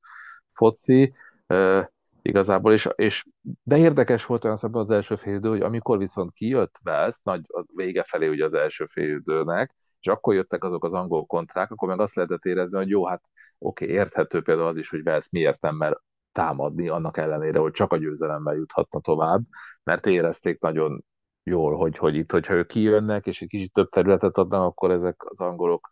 foci. 0.52 1.14
Uh, 1.48 1.84
igazából, 2.26 2.72
és, 2.72 2.88
és 2.94 3.24
de 3.62 3.78
érdekes 3.78 4.26
volt 4.26 4.44
olyan 4.44 4.56
szemben 4.56 4.80
az 4.80 4.90
első 4.90 5.16
fél 5.16 5.34
idő, 5.34 5.48
hogy 5.48 5.60
amikor 5.60 5.98
viszont 5.98 6.32
kijött 6.32 6.80
Wales, 6.84 7.18
nagy 7.22 7.40
a 7.46 7.64
vége 7.74 8.02
felé 8.02 8.28
ugye 8.28 8.44
az 8.44 8.54
első 8.54 8.84
fél 8.86 9.16
időnek, 9.16 9.74
és 10.00 10.06
akkor 10.06 10.34
jöttek 10.34 10.64
azok 10.64 10.84
az 10.84 10.92
angol 10.92 11.26
kontrák, 11.26 11.70
akkor 11.70 11.88
meg 11.88 12.00
azt 12.00 12.14
lehetett 12.14 12.44
érezni, 12.44 12.78
hogy 12.78 12.88
jó, 12.88 13.06
hát 13.06 13.22
oké, 13.58 13.84
okay, 13.84 13.96
érthető 13.96 14.42
például 14.42 14.68
az 14.68 14.76
is, 14.76 14.90
hogy 14.90 15.00
Wales 15.06 15.28
miért 15.30 15.60
nem 15.60 15.76
mer 15.76 16.00
támadni, 16.32 16.88
annak 16.88 17.16
ellenére, 17.16 17.58
hogy 17.58 17.72
csak 17.72 17.92
a 17.92 17.96
győzelemmel 17.96 18.54
juthatna 18.54 19.00
tovább, 19.00 19.42
mert 19.82 20.06
érezték 20.06 20.60
nagyon 20.60 21.04
jól, 21.46 21.76
hogy, 21.76 21.96
hogy 21.98 22.14
itt, 22.14 22.30
hogyha 22.30 22.54
ők 22.54 22.66
kijönnek, 22.66 23.26
és 23.26 23.42
egy 23.42 23.48
kicsit 23.48 23.72
több 23.72 23.88
területet 23.88 24.36
adnak, 24.36 24.62
akkor 24.62 24.90
ezek 24.90 25.24
az 25.24 25.40
angolok 25.40 25.88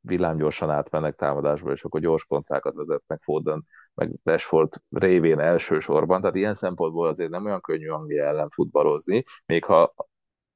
villámgyorsan 0.00 0.70
átmennek 0.70 1.14
támadásba, 1.14 1.72
és 1.72 1.84
akkor 1.84 2.00
gyors 2.00 2.24
kontrákat 2.24 2.74
vezetnek 2.74 3.20
Foden, 3.20 3.66
meg 3.94 4.12
Rashford 4.24 4.72
révén 4.90 5.38
elsősorban, 5.38 6.20
tehát 6.20 6.34
ilyen 6.34 6.54
szempontból 6.54 7.08
azért 7.08 7.30
nem 7.30 7.44
olyan 7.44 7.60
könnyű 7.60 7.88
Anglia 7.88 8.24
ellen 8.24 8.48
futballozni, 8.48 9.24
még 9.46 9.64
ha 9.64 9.94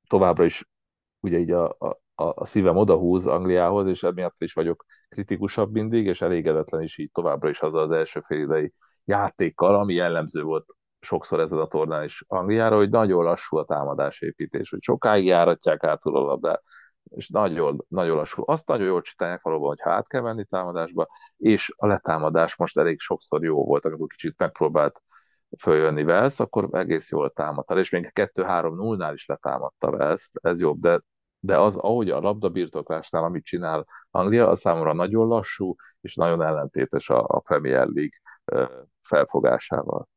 továbbra 0.08 0.44
is 0.44 0.68
ugye 1.20 1.38
így 1.38 1.50
a, 1.50 1.68
a, 1.78 1.98
a 2.14 2.44
szívem 2.44 2.76
odahúz 2.76 3.26
Angliához, 3.26 3.86
és 3.86 4.02
emiatt 4.02 4.40
is 4.40 4.52
vagyok 4.52 4.84
kritikusabb 5.08 5.72
mindig, 5.72 6.06
és 6.06 6.20
elégedetlen 6.20 6.82
is 6.82 6.98
így 6.98 7.10
továbbra 7.12 7.48
is 7.48 7.60
az 7.60 7.74
az 7.74 7.90
első 7.90 8.20
félidei 8.20 8.72
játékkal, 9.04 9.74
ami 9.74 9.94
jellemző 9.94 10.42
volt 10.42 10.66
sokszor 11.04 11.40
ezen 11.40 11.58
a 11.58 11.66
tornán 11.66 12.04
is 12.04 12.24
Angliára, 12.26 12.76
hogy 12.76 12.88
nagyon 12.88 13.24
lassú 13.24 13.56
a 13.56 13.64
támadásépítés, 13.64 14.70
hogy 14.70 14.82
sokáig 14.82 15.24
járatják 15.24 15.84
átul 15.84 16.16
a 16.16 16.20
labdát, 16.20 16.62
és 17.10 17.28
nagyon, 17.28 17.84
nagyon 17.88 18.16
lassú. 18.16 18.42
Azt 18.46 18.68
nagyon 18.68 18.86
jól 18.86 19.00
csinálják 19.00 19.42
valóban, 19.42 19.68
hogy 19.68 19.92
át 19.92 20.08
kell 20.08 20.20
menni 20.20 20.44
támadásba, 20.44 21.06
és 21.36 21.72
a 21.76 21.86
letámadás 21.86 22.56
most 22.56 22.78
elég 22.78 23.00
sokszor 23.00 23.44
jó 23.44 23.64
volt, 23.64 23.84
amikor 23.84 24.06
kicsit 24.06 24.38
megpróbált 24.38 25.02
följönni 25.58 26.04
Velsz, 26.04 26.40
akkor 26.40 26.68
egész 26.72 27.10
jól 27.10 27.30
támadta, 27.30 27.78
és 27.78 27.90
még 27.90 28.10
2-3-0-nál 28.14 29.10
is 29.14 29.26
letámadta 29.26 29.90
Velsz, 29.90 30.30
ez 30.42 30.60
jobb, 30.60 30.78
de, 30.78 31.00
de 31.38 31.58
az, 31.58 31.76
ahogy 31.76 32.10
a 32.10 32.20
labdabirtoklásnál, 32.20 33.24
amit 33.24 33.44
csinál 33.44 33.86
Anglia, 34.10 34.48
az 34.48 34.60
számomra 34.60 34.92
nagyon 34.92 35.26
lassú, 35.26 35.74
és 36.00 36.14
nagyon 36.14 36.42
ellentétes 36.42 37.10
a, 37.10 37.24
a 37.28 37.38
Premier 37.38 37.86
League 37.86 38.18
felfogásával. 39.02 40.08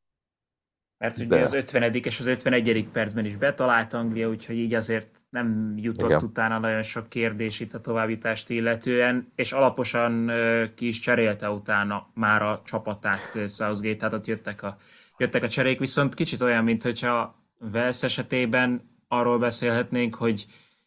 Mert 0.97 1.17
ugye 1.17 1.35
De... 1.35 1.43
az 1.43 1.53
50. 1.53 1.93
és 1.93 2.19
az 2.19 2.25
51. 2.25 2.87
percben 2.91 3.25
is 3.25 3.35
betalált 3.35 3.93
Anglia, 3.93 4.29
úgyhogy 4.29 4.57
így 4.57 4.73
azért 4.73 5.07
nem 5.29 5.73
jutott 5.75 6.09
Igen. 6.09 6.23
utána 6.23 6.59
nagyon 6.59 6.83
sok 6.83 7.09
kérdés 7.09 7.59
itt 7.59 7.73
a 7.73 7.81
továbbítást 7.81 8.49
illetően, 8.49 9.31
és 9.35 9.51
alaposan 9.51 10.31
ki 10.75 10.87
is 10.87 10.99
cserélte 10.99 11.49
utána 11.49 12.07
már 12.13 12.41
a 12.41 12.61
csapatát 12.65 13.49
Southgate, 13.49 14.07
tehát 14.07 14.27
jöttek 14.27 14.63
a, 14.63 14.77
jöttek 15.17 15.43
a 15.43 15.49
cserék, 15.49 15.79
viszont 15.79 16.13
kicsit 16.13 16.41
olyan, 16.41 16.63
mint 16.63 16.83
hogyha 16.83 17.35
Vels 17.59 18.03
esetében 18.03 18.81
arról 19.07 19.39
beszélhetnénk, 19.39 20.15
hogy 20.15 20.45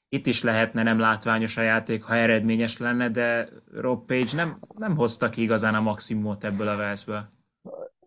itt 0.09 0.27
is 0.27 0.43
lehetne 0.43 0.83
nem 0.83 0.99
látványos 0.99 1.57
a 1.57 1.63
játék, 1.63 2.03
ha 2.03 2.15
eredményes 2.15 2.79
lenne, 2.79 3.09
de 3.09 3.49
Rob 3.73 4.07
Page 4.07 4.31
nem, 4.35 4.59
nem 4.77 4.97
hozta 4.97 5.29
ki 5.29 5.43
igazán 5.43 5.75
a 5.75 5.81
maximumot 5.81 6.45
ebből 6.45 6.69
a 6.69 6.77
Velszből. 6.77 7.29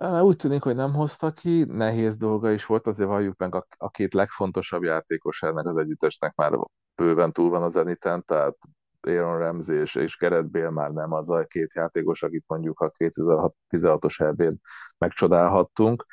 Úgy 0.03 0.35
tűnik, 0.35 0.61
hogy 0.61 0.75
nem 0.75 0.93
hozta 0.93 1.31
ki, 1.31 1.63
nehéz 1.63 2.17
dolga 2.17 2.51
is 2.51 2.65
volt, 2.65 2.87
azért 2.87 3.09
valljuk 3.09 3.37
meg 3.37 3.55
a, 3.77 3.89
két 3.89 4.13
legfontosabb 4.13 4.83
játékos 4.83 5.41
ennek 5.41 5.65
az 5.65 5.77
együttesnek 5.77 6.35
már 6.35 6.59
bőven 6.95 7.31
túl 7.31 7.49
van 7.49 7.63
a 7.63 7.69
zeniten, 7.69 8.23
tehát 8.25 8.57
Aaron 9.01 9.37
Ramsey 9.37 9.79
és, 9.79 9.95
és 9.95 10.17
Gerett 10.17 10.45
Bale 10.49 10.69
már 10.69 10.89
nem 10.89 11.11
az 11.11 11.29
a 11.29 11.45
két 11.45 11.73
játékos, 11.73 12.23
akit 12.23 12.43
mondjuk 12.47 12.79
a 12.79 12.91
2016-os 12.97 14.19
eb 14.19 14.57
megcsodálhattunk 14.97 16.05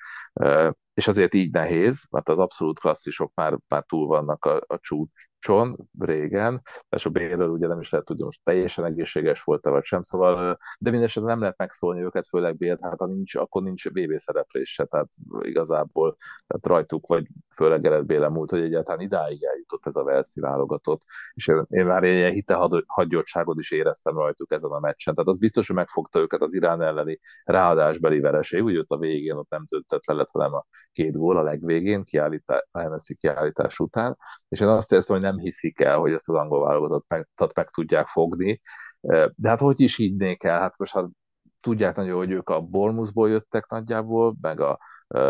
és 1.00 1.08
azért 1.08 1.34
így 1.34 1.50
nehéz, 1.52 2.06
mert 2.10 2.28
az 2.28 2.38
abszolút 2.38 2.78
klasszisok 2.78 3.32
már, 3.34 3.58
már 3.68 3.84
túl 3.84 4.06
vannak 4.06 4.44
a, 4.44 4.60
a 4.66 4.78
csúcson 4.80 5.88
régen, 5.98 6.62
és 6.88 7.06
a 7.06 7.10
Bélről 7.10 7.48
ugye 7.48 7.66
nem 7.66 7.80
is 7.80 7.90
lehet 7.90 8.06
tudni, 8.06 8.24
most 8.24 8.40
teljesen 8.44 8.84
egészséges 8.84 9.42
volt-e 9.42 9.70
vagy 9.70 9.84
sem, 9.84 10.02
szóval, 10.02 10.58
de 10.78 10.90
mindesetre 10.90 11.28
nem 11.28 11.40
lehet 11.40 11.58
megszólni 11.58 12.02
őket, 12.02 12.26
főleg 12.26 12.56
Bélt, 12.56 12.80
hát 12.80 12.98
ha 12.98 13.06
nincs, 13.06 13.34
akkor 13.34 13.62
nincs 13.62 13.88
VB 13.88 14.16
szereplés 14.16 14.80
tehát 14.90 15.08
igazából 15.40 16.16
tehát 16.46 16.66
rajtuk, 16.66 17.06
vagy 17.06 17.26
főleg 17.54 17.80
Gerett 17.80 18.04
Béle 18.04 18.28
múlt, 18.28 18.50
hogy 18.50 18.62
egyáltalán 18.62 19.00
idáig 19.00 19.42
eljutott 19.42 19.86
ez 19.86 19.96
a 19.96 20.04
Velszi 20.04 20.40
válogatott, 20.40 21.00
és 21.34 21.48
én, 21.48 21.64
én 21.68 21.86
már 21.86 22.04
ilyen 22.04 22.32
hite 22.32 22.84
hagyjottságot 22.86 23.58
is 23.58 23.70
éreztem 23.70 24.16
rajtuk 24.16 24.52
ezen 24.52 24.70
a 24.70 24.80
meccsen, 24.80 25.14
tehát 25.14 25.30
az 25.30 25.38
biztos, 25.38 25.66
hogy 25.66 25.76
megfogta 25.76 26.18
őket 26.18 26.40
az 26.40 26.54
Irán 26.54 26.82
elleni 26.82 27.18
ráadásbeli 27.44 28.20
vereség, 28.20 28.62
úgy 28.62 28.76
ott 28.76 28.90
a 28.90 28.98
végén 28.98 29.34
ott 29.36 29.50
nem 29.50 29.66
töltött 29.66 30.06
le 30.06 30.14
lett, 30.14 30.30
hanem 30.30 30.54
a 30.54 30.66
két 30.92 31.16
gól 31.16 31.36
a 31.36 31.42
legvégén, 31.42 32.04
kiállítás, 32.04 32.60
Hennessy 32.72 33.14
kiállítás 33.14 33.78
után, 33.78 34.16
és 34.48 34.60
én 34.60 34.68
azt 34.68 34.92
éreztem, 34.92 35.16
hogy 35.16 35.24
nem 35.24 35.38
hiszik 35.38 35.80
el, 35.80 35.98
hogy 35.98 36.12
ezt 36.12 36.28
az 36.28 36.34
angol 36.34 36.64
válogatott 36.64 37.04
meg, 37.08 37.28
meg 37.54 37.70
tudják 37.70 38.06
fogni, 38.06 38.60
de 39.34 39.48
hát 39.48 39.60
hogy 39.60 39.80
is 39.80 39.96
higgynék 39.96 40.42
el, 40.42 40.60
hát 40.60 40.78
most 40.78 40.92
hát 40.92 41.04
tudják 41.60 41.96
nagyon, 41.96 42.16
hogy 42.16 42.30
ők 42.30 42.48
a 42.48 42.60
Bournemouthból 42.60 43.28
jöttek 43.30 43.66
nagyjából, 43.68 44.36
meg, 44.40 44.60
a, 44.60 44.78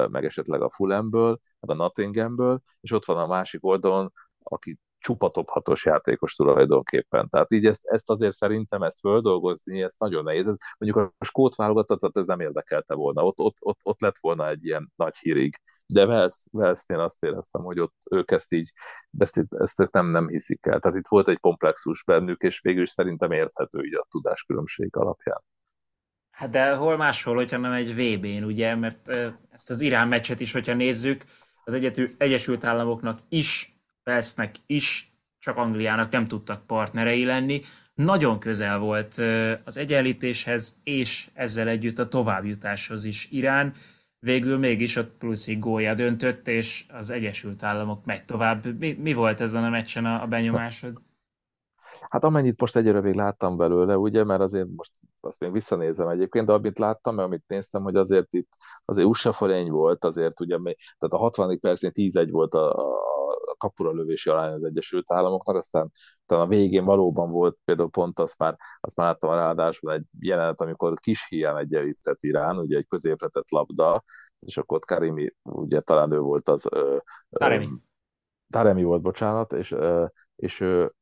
meg 0.09 0.25
esetleg 0.25 0.63
a 0.63 0.71
Fulhamből, 0.71 1.39
meg 1.61 1.71
a 1.71 1.83
Nottinghamből, 1.83 2.61
és 2.81 2.93
ott 2.93 3.05
van 3.05 3.19
a 3.19 3.27
másik 3.27 3.65
oldalon, 3.65 4.13
aki 4.39 4.79
csupa 5.01 5.31
top 5.31 5.49
hatos 5.49 5.85
játékos 5.85 6.35
tulajdonképpen. 6.35 7.29
Tehát 7.29 7.53
így 7.53 7.67
ezt, 7.67 7.87
ezt 7.87 8.11
azért 8.11 8.35
szerintem 8.35 8.83
ezt 8.83 9.01
földolgozni, 9.01 9.83
ezt 9.83 9.99
nagyon 9.99 10.25
nehéz. 10.25 10.49
Ez, 10.49 10.57
mondjuk 10.79 11.13
a 11.19 11.25
skót 11.25 11.55
válogatottat 11.55 12.17
ez 12.17 12.27
nem 12.27 12.41
érdekelte 12.41 12.95
volna, 12.95 13.25
ott, 13.25 13.39
ott, 13.39 13.57
ott, 13.61 13.79
ott 13.83 14.01
lett 14.01 14.19
volna 14.21 14.49
egy 14.49 14.65
ilyen 14.65 14.93
nagy 14.97 15.17
hírig. 15.17 15.61
De 15.87 16.07
Wales, 16.07 16.47
Wales-nél 16.53 17.01
azt 17.01 17.23
éreztem, 17.23 17.63
hogy 17.63 17.81
ott 17.81 17.97
ők 18.11 18.31
ezt 18.31 18.53
így, 18.53 18.73
ezt, 19.19 19.47
ezt 19.49 19.89
nem, 19.91 20.07
nem 20.07 20.29
hiszik 20.29 20.67
el. 20.67 20.81
Tehát 20.81 20.99
itt 20.99 21.09
volt 21.09 21.29
egy 21.29 21.41
komplexus 21.41 22.05
bennük, 22.05 22.43
és 22.43 22.61
végül 22.61 22.83
is 22.83 22.91
szerintem 22.91 23.31
érthető 23.31 23.85
így 23.85 23.95
a 23.95 24.07
tudáskülönbség 24.11 24.97
alapján. 24.97 25.43
Hát 26.31 26.51
de 26.51 26.75
hol 26.75 26.97
máshol, 26.97 27.35
hogyha 27.35 27.57
nem 27.57 27.73
egy 27.73 27.95
VB-n, 27.95 28.45
ugye, 28.45 28.75
mert 28.75 29.09
ezt 29.51 29.71
az 29.71 29.81
Irán 29.81 30.09
meccset 30.09 30.41
is, 30.41 30.53
hogyha 30.53 30.75
nézzük, 30.75 31.25
az 31.65 31.75
Egyesült 32.19 32.65
Államoknak 32.65 33.19
is 33.29 33.70
Vesznek 34.03 34.55
is, 34.67 35.13
csak 35.39 35.57
Angliának 35.57 36.11
nem 36.11 36.27
tudtak 36.27 36.67
partnerei 36.67 37.25
lenni. 37.25 37.61
Nagyon 37.95 38.39
közel 38.39 38.79
volt 38.79 39.15
az 39.65 39.77
egyenlítéshez, 39.77 40.81
és 40.85 41.31
ezzel 41.35 41.69
együtt 41.69 41.99
a 41.99 42.09
továbbjutáshoz 42.09 43.05
is 43.05 43.31
Irán. 43.31 43.73
Végül 44.19 44.59
mégis 44.59 44.97
ott 44.97 45.17
pluszig 45.19 45.59
gólya 45.59 45.95
döntött, 45.95 46.49
és 46.49 46.85
az 46.93 47.11
Egyesült 47.11 47.63
Államok 47.63 48.05
megy 48.05 48.25
tovább. 48.25 48.79
Mi, 48.79 48.93
mi 48.93 49.13
volt 49.13 49.41
ezen 49.41 49.65
a 49.65 49.69
meccsen 49.69 50.05
a, 50.05 50.23
a 50.23 50.27
benyomásod? 50.27 51.01
Hát 52.09 52.25
amennyit 52.25 52.61
most 52.61 52.77
egyre 52.77 53.01
még 53.01 53.15
láttam 53.15 53.57
belőle, 53.57 53.97
ugye, 53.97 54.25
mert 54.25 54.41
azért 54.41 54.69
most 54.77 54.93
azt 55.21 55.41
még 55.41 55.53
visszanézem 55.53 56.09
egyébként, 56.09 56.47
de 56.47 56.53
amit 56.53 56.79
láttam, 56.79 57.15
mert 57.15 57.27
amit 57.27 57.45
néztem, 57.47 57.83
hogy 57.83 57.97
azért 57.97 58.35
itt 58.35 58.57
azért 58.85 59.07
USA 59.07 59.33
forény 59.33 59.71
volt, 59.71 60.05
azért 60.05 60.41
ugye, 60.41 60.57
tehát 60.63 61.15
a 61.15 61.17
60. 61.17 61.61
percnél 61.61 61.91
10-1 61.95 62.29
volt 62.31 62.55
a, 62.55 62.73
a 62.73 63.20
kapura 63.59 63.93
lövési 63.93 64.31
arány 64.31 64.53
az 64.53 64.65
Egyesült 64.65 65.13
Államoknak, 65.13 65.57
aztán 65.57 65.91
a 66.27 66.47
végén 66.47 66.85
valóban 66.85 67.31
volt 67.31 67.59
például 67.65 67.91
pont 67.91 68.19
azt 68.19 68.39
már, 68.39 68.57
azt 68.81 68.97
már 68.97 69.07
láttam 69.07 69.31
a 69.31 69.35
ráadásban 69.35 69.95
egy 69.95 70.05
jelenet, 70.19 70.61
amikor 70.61 71.01
kis 71.01 71.27
hiány 71.29 71.59
egyenlített 71.59 72.23
Irán, 72.23 72.59
ugye 72.59 72.77
egy 72.77 72.87
középre 72.89 73.29
tett 73.29 73.51
labda, 73.51 74.05
és 74.39 74.57
akkor 74.57 74.77
ott 74.77 74.85
Karimi, 74.85 75.35
ugye 75.43 75.81
talán 75.81 76.13
ő 76.13 76.19
volt 76.19 76.49
az... 76.49 76.69
Taremi. 77.31 77.69
Taremi 78.51 78.83
volt, 78.83 79.03
bocsánat, 79.03 79.53
és, 79.53 79.77
és 80.37 80.61
ő 80.61 80.93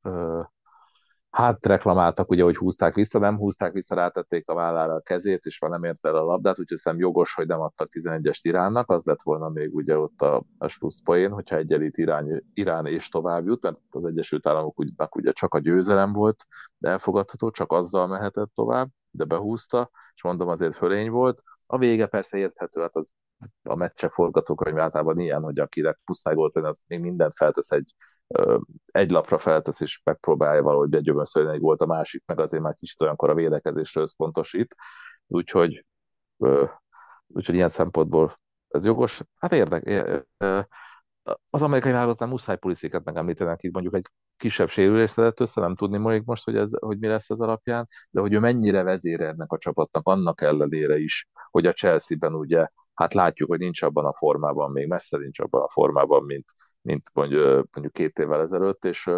hát 1.38 1.66
reklamáltak, 1.66 2.30
ugye, 2.30 2.42
hogy 2.42 2.57
húzták 2.57 2.95
vissza, 2.95 3.18
nem 3.18 3.37
húzták 3.37 3.73
vissza, 3.73 3.95
rátették 3.95 4.49
a 4.49 4.54
vállára 4.54 4.95
a 4.95 5.00
kezét, 5.00 5.45
és 5.45 5.59
már 5.61 5.71
nem 5.71 5.85
érte 5.85 6.09
el 6.09 6.16
a 6.16 6.25
labdát, 6.25 6.59
úgyhogy 6.59 6.78
szerintem 6.78 7.09
jogos, 7.09 7.35
hogy 7.35 7.47
nem 7.47 7.61
adtak 7.61 7.88
11-est 7.92 8.38
Iránnak, 8.42 8.90
az 8.90 9.04
lett 9.04 9.23
volna 9.23 9.49
még 9.49 9.75
ugye 9.75 9.99
ott 9.99 10.21
a, 10.21 10.45
a 10.59 10.68
slusz 10.68 11.02
poén, 11.02 11.30
hogyha 11.30 11.57
egyenlít 11.57 11.97
Irán, 11.97 12.45
Irán 12.54 12.87
és 12.87 13.09
tovább 13.09 13.47
jut, 13.47 13.62
mert 13.62 13.76
az 13.90 14.04
Egyesült 14.04 14.47
Államok 14.47 14.78
ugye 15.14 15.33
csak 15.33 15.54
a 15.54 15.59
győzelem 15.59 16.12
volt, 16.12 16.47
de 16.78 16.88
elfogadható, 16.88 17.50
csak 17.50 17.73
azzal 17.73 18.07
mehetett 18.07 18.50
tovább, 18.54 18.88
de 19.11 19.25
behúzta, 19.25 19.90
és 20.14 20.23
mondom 20.23 20.49
azért 20.49 20.76
fölény 20.76 21.11
volt. 21.11 21.42
A 21.66 21.78
vége 21.78 22.07
persze 22.07 22.38
érthető, 22.38 22.80
hát 22.80 22.97
az 22.97 23.11
a 23.62 23.75
meccsek 23.75 24.12
forgatókönyv 24.12 24.78
általában 24.78 25.18
ilyen, 25.18 25.42
hogy 25.42 25.59
akinek 25.59 25.99
pusztály 26.04 26.35
volt, 26.35 26.57
az 26.57 26.80
még 26.87 27.00
mindent 27.00 27.35
feltesz 27.35 27.71
egy 27.71 27.95
egy 28.87 29.11
lapra 29.11 29.38
feltesz, 29.38 29.80
és 29.80 30.00
megpróbálja 30.04 30.62
valahogy 30.62 30.88
begyömöszölni 30.88 31.54
egy 31.54 31.61
volt 31.61 31.80
a 31.80 31.87
másik, 31.87 32.23
meg 32.26 32.40
azért 32.40 32.62
már 32.62 32.76
kicsit 32.78 33.02
olyankor 33.02 33.30
a 33.30 33.35
védekezésre 33.35 34.00
összpontosít. 34.00 34.75
Úgyhogy, 35.26 35.85
úgyhogy 37.26 37.54
ilyen 37.54 37.68
szempontból 37.68 38.32
ez 38.68 38.85
jogos. 38.85 39.23
Hát 39.37 39.52
érdek, 39.52 40.14
az 41.50 41.62
amerikai 41.62 41.92
válogatottan 41.92 42.28
muszáj 42.28 42.56
pulisziket 42.56 43.04
megemlíteni, 43.04 43.50
akik 43.50 43.73
mondjuk 43.73 43.94
egy 43.94 44.06
kisebb 44.37 44.68
sérülés 44.68 45.11
szedett 45.11 45.40
össze, 45.40 45.61
nem 45.61 45.75
tudni 45.75 45.99
még 45.99 46.23
most, 46.25 46.44
hogy, 46.44 46.56
ez, 46.56 46.70
hogy 46.78 46.99
mi 46.99 47.06
lesz 47.06 47.30
ez 47.30 47.40
alapján, 47.40 47.87
de 48.11 48.20
hogy 48.20 48.32
ő 48.32 48.38
mennyire 48.38 48.82
vezére 48.82 49.26
ennek 49.26 49.52
a 49.52 49.58
csapatnak, 49.58 50.06
annak 50.06 50.40
ellenére 50.40 50.99
is, 50.99 51.28
hogy 51.50 51.66
a 51.66 51.73
Chelsea-ben 51.73 52.35
ugye, 52.35 52.68
hát 52.94 53.14
látjuk, 53.14 53.49
hogy 53.49 53.58
nincs 53.58 53.82
abban 53.82 54.04
a 54.04 54.14
formában, 54.14 54.70
még 54.70 54.88
messze 54.88 55.18
nincs 55.18 55.38
abban 55.38 55.62
a 55.62 55.68
formában, 55.68 56.25
mint, 56.25 56.44
mint 56.82 57.11
mondjuk, 57.12 57.92
két 57.92 58.18
évvel 58.18 58.40
ezelőtt, 58.40 58.85
és, 58.85 59.11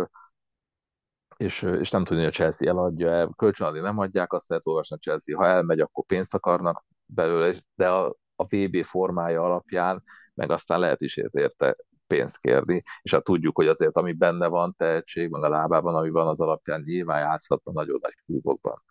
és, 1.37 1.62
és 1.62 1.90
nem 1.90 2.05
tudni, 2.05 2.23
hogy 2.23 2.33
a 2.33 2.35
Chelsea 2.35 2.69
eladja 2.69 3.11
el, 3.11 3.33
kölcsönadni 3.37 3.81
nem 3.81 3.99
adják, 3.99 4.33
azt 4.33 4.49
lehet 4.49 4.67
olvasni 4.67 4.97
a 4.97 4.99
Chelsea, 4.99 5.37
ha 5.37 5.47
elmegy, 5.47 5.81
akkor 5.81 6.05
pénzt 6.05 6.35
akarnak 6.35 6.85
belőle, 7.07 7.55
de 7.75 7.88
a, 7.88 8.17
a 8.37 8.45
VB 8.45 8.83
formája 8.83 9.43
alapján 9.43 10.02
meg 10.35 10.50
aztán 10.50 10.81
lehet 10.81 11.00
is 11.00 11.17
érte 11.17 11.76
pénzt 12.07 12.38
kérni, 12.38 12.83
és 13.02 13.12
hát 13.12 13.25
tudjuk, 13.25 13.57
hogy 13.57 13.67
azért 13.67 13.97
ami 13.97 14.12
benne 14.12 14.47
van, 14.47 14.75
tehetség, 14.76 15.31
meg 15.31 15.43
a 15.43 15.49
lábában, 15.49 15.95
ami 15.95 16.11
van, 16.11 16.26
az 16.26 16.40
alapján 16.40 16.81
nyilván 16.85 17.21
játszhatna 17.21 17.73
nagyon 17.73 17.99
nagy 18.02 18.14
klubokban. 18.25 18.83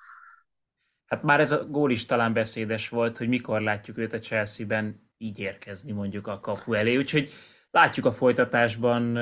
Hát 1.05 1.23
már 1.23 1.39
ez 1.39 1.51
a 1.51 1.65
gól 1.65 1.91
is 1.91 2.05
talán 2.05 2.33
beszédes 2.33 2.89
volt, 2.89 3.17
hogy 3.17 3.27
mikor 3.27 3.61
látjuk 3.61 3.97
őt 3.97 4.13
a 4.13 4.19
Chelsea-ben 4.19 5.11
így 5.17 5.39
érkezni 5.39 5.91
mondjuk 5.91 6.27
a 6.27 6.39
kapu 6.39 6.73
elé, 6.73 6.97
úgyhogy 6.97 7.29
látjuk 7.71 8.05
a 8.05 8.11
folytatásban 8.11 9.17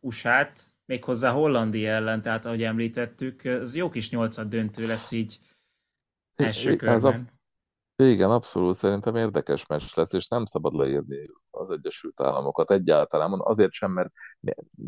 USA-t, 0.00 0.60
méghozzá 0.84 1.30
Hollandia 1.30 1.90
ellen, 1.90 2.22
tehát 2.22 2.46
ahogy 2.46 2.62
említettük, 2.62 3.44
ez 3.44 3.74
jó 3.74 3.88
kis 3.88 4.10
nyolcad 4.10 4.48
döntő 4.48 4.86
lesz 4.86 5.12
így 5.12 5.38
első 6.34 6.76
körben. 6.76 7.28
A, 7.96 8.02
igen, 8.02 8.30
abszolút 8.30 8.74
szerintem 8.74 9.16
érdekes 9.16 9.66
meccs 9.66 9.94
lesz, 9.94 10.12
és 10.12 10.28
nem 10.28 10.44
szabad 10.44 10.74
leírni 10.74 11.30
az 11.50 11.70
Egyesült 11.70 12.20
Államokat 12.20 12.70
egyáltalán. 12.70 13.40
Azért 13.40 13.72
sem, 13.72 13.92
mert 13.92 14.12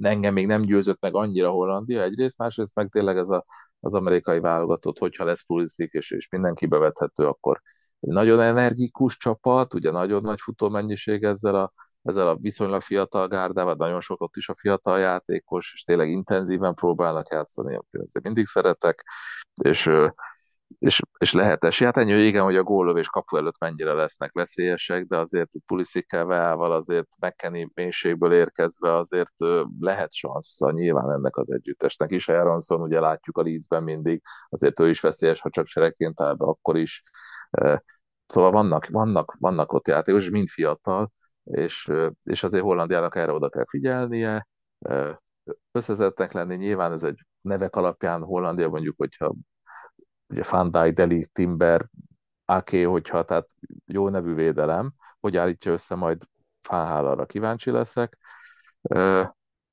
engem 0.01 0.33
még 0.33 0.47
nem 0.47 0.63
győzött 0.63 1.01
meg 1.01 1.15
annyira 1.15 1.51
Hollandia 1.51 2.03
egyrészt, 2.03 2.39
másrészt 2.39 2.75
meg 2.75 2.89
tényleg 2.89 3.17
ez 3.17 3.29
a, 3.29 3.45
az 3.81 3.95
amerikai 3.95 4.41
válogatott, 4.41 4.99
hogyha 4.99 5.25
lesz 5.25 5.47
Pulisic, 5.47 5.95
és, 5.95 6.11
és 6.11 6.29
mindenki 6.29 6.67
bevethető, 6.67 7.27
akkor 7.27 7.61
nagyon 8.01 8.41
energikus 8.41 9.17
csapat, 9.17 9.75
ugye 9.75 9.91
nagyon 9.91 10.23
nagy 10.23 10.41
futómennyiség 10.41 11.23
ezzel 11.23 11.55
a, 11.55 11.73
ezzel 12.05 12.29
a 12.29 12.37
viszonylag 12.37 12.81
fiatal 12.81 13.29
gárdával, 13.29 13.75
nagyon 13.75 14.01
sok 14.01 14.21
ott 14.21 14.37
is 14.37 14.49
a 14.49 14.55
fiatal 14.55 14.99
játékos, 14.99 15.73
és 15.75 15.83
tényleg 15.83 16.11
intenzíven 16.11 16.75
próbálnak 16.75 17.31
játszani, 17.31 17.75
amit 17.75 18.23
mindig 18.23 18.47
szeretek, 18.47 19.05
és 19.63 19.91
és, 20.79 21.01
és 21.19 21.33
lehet 21.33 21.65
esély. 21.65 21.87
Hát 21.87 21.97
ennyi, 21.97 22.27
igen, 22.27 22.43
hogy 22.43 22.57
a 22.57 22.63
góllövés 22.63 23.09
kapu 23.09 23.37
előtt 23.37 23.59
mennyire 23.59 23.93
lesznek 23.93 24.33
veszélyesek, 24.33 25.05
de 25.05 25.19
azért 25.19 25.51
Puliszikával 25.67 26.73
azért 26.73 27.09
megkeni 27.19 27.71
mélységből 27.75 28.33
érkezve 28.33 28.97
azért 28.97 29.33
lehet 29.81 30.13
sansza 30.13 30.71
nyilván 30.71 31.11
ennek 31.11 31.37
az 31.37 31.53
együttesnek 31.53 32.11
is. 32.11 32.29
Aronson 32.29 32.81
ugye 32.81 33.01
látjuk 33.01 33.39
a 33.39 33.43
Leedsben 33.43 33.83
mindig, 33.83 34.23
azért 34.49 34.81
ő 34.81 34.89
is 34.89 35.01
veszélyes, 35.01 35.41
ha 35.41 35.51
csak 35.51 35.67
seregként 35.67 36.21
áll 36.21 36.35
akkor 36.39 36.77
is. 36.77 37.03
Szóval 38.27 38.51
vannak, 38.51 38.87
vannak, 38.87 39.37
vannak 39.39 39.73
ott 39.73 39.89
játékos, 39.89 40.31
mind 40.31 40.49
fiatal, 40.49 41.13
és, 41.45 41.91
és 42.23 42.43
azért 42.43 42.65
Hollandiának 42.65 43.17
erre 43.17 43.33
oda 43.33 43.49
kell 43.49 43.65
figyelnie, 43.69 44.49
összezettek 45.73 46.33
lenni, 46.33 46.57
nyilván 46.57 46.93
ez 46.93 47.03
egy 47.03 47.27
nevek 47.41 47.77
alapján 47.77 48.23
Hollandia 48.23 48.69
mondjuk, 48.69 48.97
hogyha 48.97 49.35
ugye 50.27 50.43
Van 50.51 50.71
Dijk, 50.71 50.95
Deli, 50.95 51.27
Timber, 51.33 51.89
Ake, 52.45 52.87
hogyha 52.87 53.25
tehát 53.25 53.49
jó 53.87 54.09
nevű 54.09 54.35
védelem, 54.35 54.93
hogy 55.21 55.37
állítja 55.37 55.73
össze 55.73 55.95
majd 55.95 56.23
Fánhálára 56.63 57.27
kíváncsi 57.27 57.71
leszek, 57.71 58.19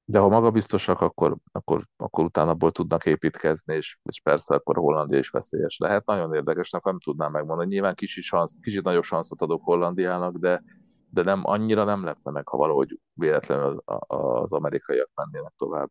de 0.05 0.19
ha 0.19 0.27
magabiztosak, 0.27 1.01
akkor, 1.01 1.37
akkor, 1.51 1.87
akkor 1.97 2.23
utána 2.23 2.51
abból 2.51 2.71
tudnak 2.71 3.05
építkezni, 3.05 3.75
és, 3.75 3.97
és 4.03 4.21
persze 4.21 4.55
akkor 4.55 4.75
Hollandia 4.75 5.19
is 5.19 5.29
veszélyes 5.29 5.77
lehet. 5.77 6.05
Nagyon 6.05 6.33
érdekesnek 6.33 6.83
nem 6.83 6.99
tudnám 6.99 7.31
megmondani. 7.31 7.69
Nyilván 7.73 7.95
kicsit, 7.95 8.23
szansz, 8.23 8.55
kicsit 8.61 8.83
nagyobb 8.83 9.03
sanszot 9.03 9.41
adok 9.41 9.63
Hollandiának, 9.63 10.35
de, 10.35 10.63
de 11.11 11.23
nem 11.23 11.41
annyira 11.43 11.83
nem 11.83 12.03
lepne 12.03 12.31
meg, 12.31 12.47
ha 12.47 12.57
valahogy 12.57 12.99
véletlenül 13.13 13.83
az 14.07 14.53
amerikaiak 14.53 15.09
mennének 15.15 15.53
tovább. 15.57 15.89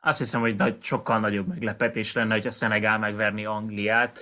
Azt 0.00 0.18
hiszem, 0.18 0.40
hogy 0.40 0.56
nagy, 0.56 0.82
sokkal 0.82 1.20
nagyobb 1.20 1.46
meglepetés 1.46 2.12
lenne, 2.12 2.34
hogy 2.34 2.46
a 2.46 2.50
Szenegál 2.50 2.98
megverni 2.98 3.44
Angliát. 3.44 4.18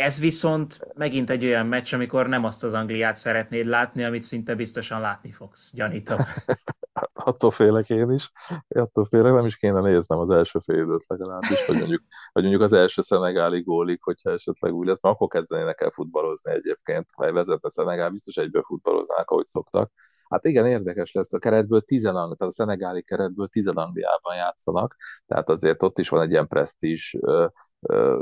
Ez 0.00 0.18
viszont 0.18 0.78
megint 0.94 1.30
egy 1.30 1.44
olyan 1.44 1.66
meccs, 1.66 1.94
amikor 1.94 2.28
nem 2.28 2.44
azt 2.44 2.64
az 2.64 2.74
Angliát 2.74 3.16
szeretnéd 3.16 3.66
látni, 3.66 4.04
amit 4.04 4.22
szinte 4.22 4.54
biztosan 4.54 5.00
látni 5.00 5.30
fogsz, 5.30 5.74
gyanítom. 5.74 6.18
Attól 7.12 7.50
félek 7.50 7.90
én 7.90 8.10
is. 8.10 8.32
Attól 8.68 9.04
félek, 9.04 9.32
nem 9.32 9.46
is 9.46 9.56
kéne 9.56 9.80
néznem 9.80 10.18
az 10.18 10.30
első 10.30 10.58
fél 10.58 10.82
időt 10.82 11.04
legalábbis, 11.06 11.66
vagy 11.66 11.76
mondjuk, 11.76 12.02
vagy 12.32 12.42
mondjuk 12.42 12.62
az 12.62 12.72
első 12.72 13.02
szenegáli 13.02 13.60
gólik, 13.60 14.02
hogyha 14.02 14.30
esetleg 14.30 14.74
úgy 14.74 14.86
lesz, 14.86 15.00
mert 15.00 15.14
akkor 15.14 15.28
kezdenének 15.28 15.80
el 15.80 15.90
futballozni 15.90 16.52
egyébként, 16.52 17.06
ha 17.14 17.32
vezetne 17.32 17.70
Szenegál, 17.70 18.10
biztos 18.10 18.36
egyből 18.36 18.62
futballoznák, 18.62 19.30
ahogy 19.30 19.46
szoktak 19.46 19.92
Hát 20.30 20.44
igen, 20.44 20.66
érdekes 20.66 21.12
lesz 21.12 21.32
a 21.32 21.38
keretből, 21.38 21.80
tizen, 21.80 22.12
tehát 22.12 22.40
a 22.40 22.50
szenegáli 22.50 23.02
keretből 23.02 23.46
tizen 23.46 23.76
Angliában 23.76 24.36
játszanak, 24.36 24.96
tehát 25.26 25.48
azért 25.48 25.82
ott 25.82 25.98
is 25.98 26.08
van 26.08 26.20
egy 26.20 26.30
ilyen 26.30 26.48
presztízs 26.48 27.16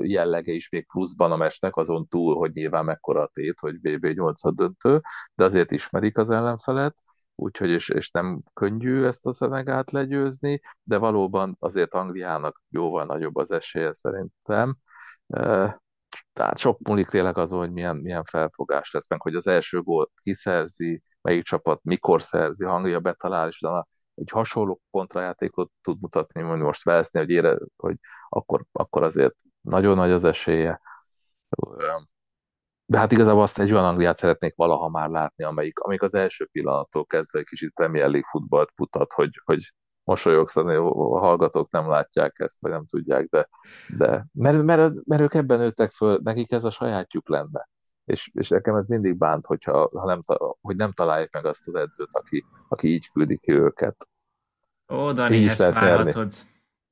jellege 0.01 0.53
is 0.53 0.69
még 0.69 0.87
pluszban 0.87 1.33
a 1.33 1.37
mesnek, 1.37 1.77
azon 1.77 2.09
túl, 2.09 2.35
hogy 2.35 2.53
nyilván 2.53 2.85
mekkora 2.85 3.23
a 3.23 3.31
tét, 3.33 3.61
hogy 3.61 3.75
VB 3.81 4.07
8 4.07 4.55
döntő, 4.55 5.01
de 5.35 5.45
azért 5.45 5.71
ismerik 5.71 6.19
az 6.19 6.31
ellenfelet, 6.31 6.97
úgyhogy 7.35 7.71
és, 7.71 7.89
és 7.89 8.11
nem 8.11 8.43
könnyű 8.53 9.05
ezt 9.05 9.27
a 9.27 9.33
Szenegát 9.33 9.91
legyőzni, 9.91 10.61
de 10.83 10.97
valóban 10.97 11.57
azért 11.59 11.95
Angliának 11.95 12.63
jóval 12.69 13.05
nagyobb 13.05 13.37
az 13.37 13.51
esélye 13.51 13.93
szerintem. 13.93 14.77
Tehát 16.33 16.59
sok 16.59 16.79
múlik 16.79 17.09
tényleg 17.09 17.39
azon, 17.39 17.59
hogy 17.59 17.73
milyen, 17.73 17.97
milyen 17.97 18.25
felfogás 18.25 18.91
lesz, 18.91 19.09
meg 19.09 19.21
hogy 19.23 19.35
az 19.35 19.47
első 19.47 19.81
gólt 19.83 20.11
kiszerzi, 20.21 21.03
melyik 21.21 21.45
csapat 21.45 21.81
mikor 21.83 22.23
szerzi, 22.23 22.65
hangja 22.65 23.01
betalál, 23.01 23.49
és 23.49 23.61
utána 23.63 23.87
egy 24.15 24.31
hasonló 24.31 24.81
kontrajátékot 24.91 25.71
tud 25.83 26.01
mutatni, 26.01 26.43
mondjuk 26.43 26.67
most 26.67 26.85
veszni, 26.85 27.21
hogy, 27.21 27.31
ére, 27.31 27.59
hogy 27.77 27.97
akkor, 28.29 28.65
akkor 28.73 29.03
azért 29.03 29.35
nagyon 29.69 29.97
nagy 29.97 30.11
az 30.11 30.25
esélye. 30.25 30.81
De 32.87 32.99
hát 32.99 33.13
igazából 33.13 33.43
azt 33.43 33.59
egy 33.59 33.73
olyan 33.73 33.85
Angliát 33.85 34.19
szeretnék 34.19 34.55
valaha 34.57 34.89
már 34.89 35.09
látni, 35.09 35.45
amelyik, 35.45 35.79
amelyik 35.79 36.03
az 36.03 36.15
első 36.15 36.49
pillanattól 36.53 37.07
kezdve 37.07 37.39
egy 37.39 37.45
kicsit 37.45 37.75
Premier 37.75 38.09
League 38.09 38.29
futballt 38.31 38.73
mutat, 38.77 39.13
hogy, 39.13 39.41
hogy 39.45 39.73
mosolyogsz, 40.05 40.57
a 40.57 41.19
hallgatók 41.19 41.71
nem 41.71 41.89
látják 41.89 42.39
ezt, 42.39 42.61
vagy 42.61 42.71
nem 42.71 42.87
tudják, 42.87 43.29
de, 43.29 43.49
de 43.97 44.27
mert, 44.33 44.63
mert, 44.63 45.07
mert 45.07 45.23
ők 45.23 45.35
ebben 45.35 45.59
nőttek 45.59 45.91
föl, 45.91 46.21
nekik 46.23 46.53
ez 46.53 46.65
a 46.65 46.71
sajátjuk 46.71 47.29
lenne. 47.29 47.69
És, 48.05 48.31
és 48.33 48.49
nekem 48.49 48.75
ez 48.75 48.87
mindig 48.87 49.17
bánt, 49.17 49.47
hogyha, 49.47 49.91
ha 49.93 50.07
nem, 50.07 50.21
hogy 50.61 50.77
nem 50.77 50.93
találják 50.93 51.33
meg 51.33 51.45
azt 51.45 51.69
az 51.69 51.75
edzőt, 51.75 52.15
aki, 52.15 52.45
aki 52.69 52.89
így 52.89 53.11
küldi 53.11 53.37
ki 53.37 53.53
őket. 53.53 54.09
Ó, 54.93 55.13
Dani, 55.13 55.37
így 55.37 55.47
ezt 55.47 55.59
várhatod. 55.59 56.15
Nyerni. 56.15 56.31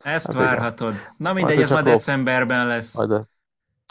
Ezt 0.07 0.27
hát 0.27 0.37
várhatod. 0.37 0.92
Igen. 0.92 1.05
Na 1.16 1.33
mindegy, 1.33 1.62
ez 1.62 1.71
ma 1.71 1.83
decemberben 1.83 2.66
lesz. 2.66 2.97
Majd, 2.97 3.27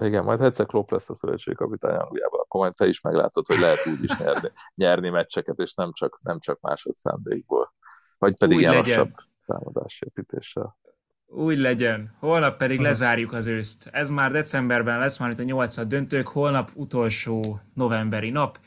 igen, 0.04 0.24
majd 0.24 0.42
egyszer 0.42 0.66
Klopp 0.66 0.90
lesz 0.90 1.10
a 1.10 1.14
szövetségkapitány 1.14 1.96
Angliában, 1.96 2.40
akkor 2.40 2.62
majd 2.62 2.74
te 2.74 2.88
is 2.88 3.02
meglátod, 3.02 3.46
hogy 3.46 3.60
lehet 3.60 3.88
úgy 3.88 4.04
is 4.04 4.18
nyerni, 4.18 4.52
nyerni 4.76 5.10
meccseket, 5.10 5.60
és 5.60 5.74
nem 5.74 5.94
csak, 5.94 6.20
nem 6.24 6.40
csak 6.40 6.60
másodszándékból. 6.60 7.74
Vagy 8.18 8.38
pedig 8.38 8.60
ilyen 8.60 8.74
lassabb 8.74 9.12
támadásépítéssel. 9.46 10.78
Úgy 11.26 11.58
legyen. 11.58 12.16
Holnap 12.20 12.58
pedig 12.58 12.78
uh-huh. 12.78 12.92
lezárjuk 12.92 13.34
az 13.34 13.46
őszt. 13.46 13.90
Ez 13.92 14.10
már 14.10 14.32
decemberben 14.32 15.00
lesz, 15.00 15.18
már 15.18 15.30
itt 15.30 15.40
a 15.40 15.44
nyolcad 15.44 15.88
döntők, 15.88 16.28
holnap 16.28 16.72
utolsó 16.74 17.60
novemberi 17.74 18.30
nap. 18.30 18.60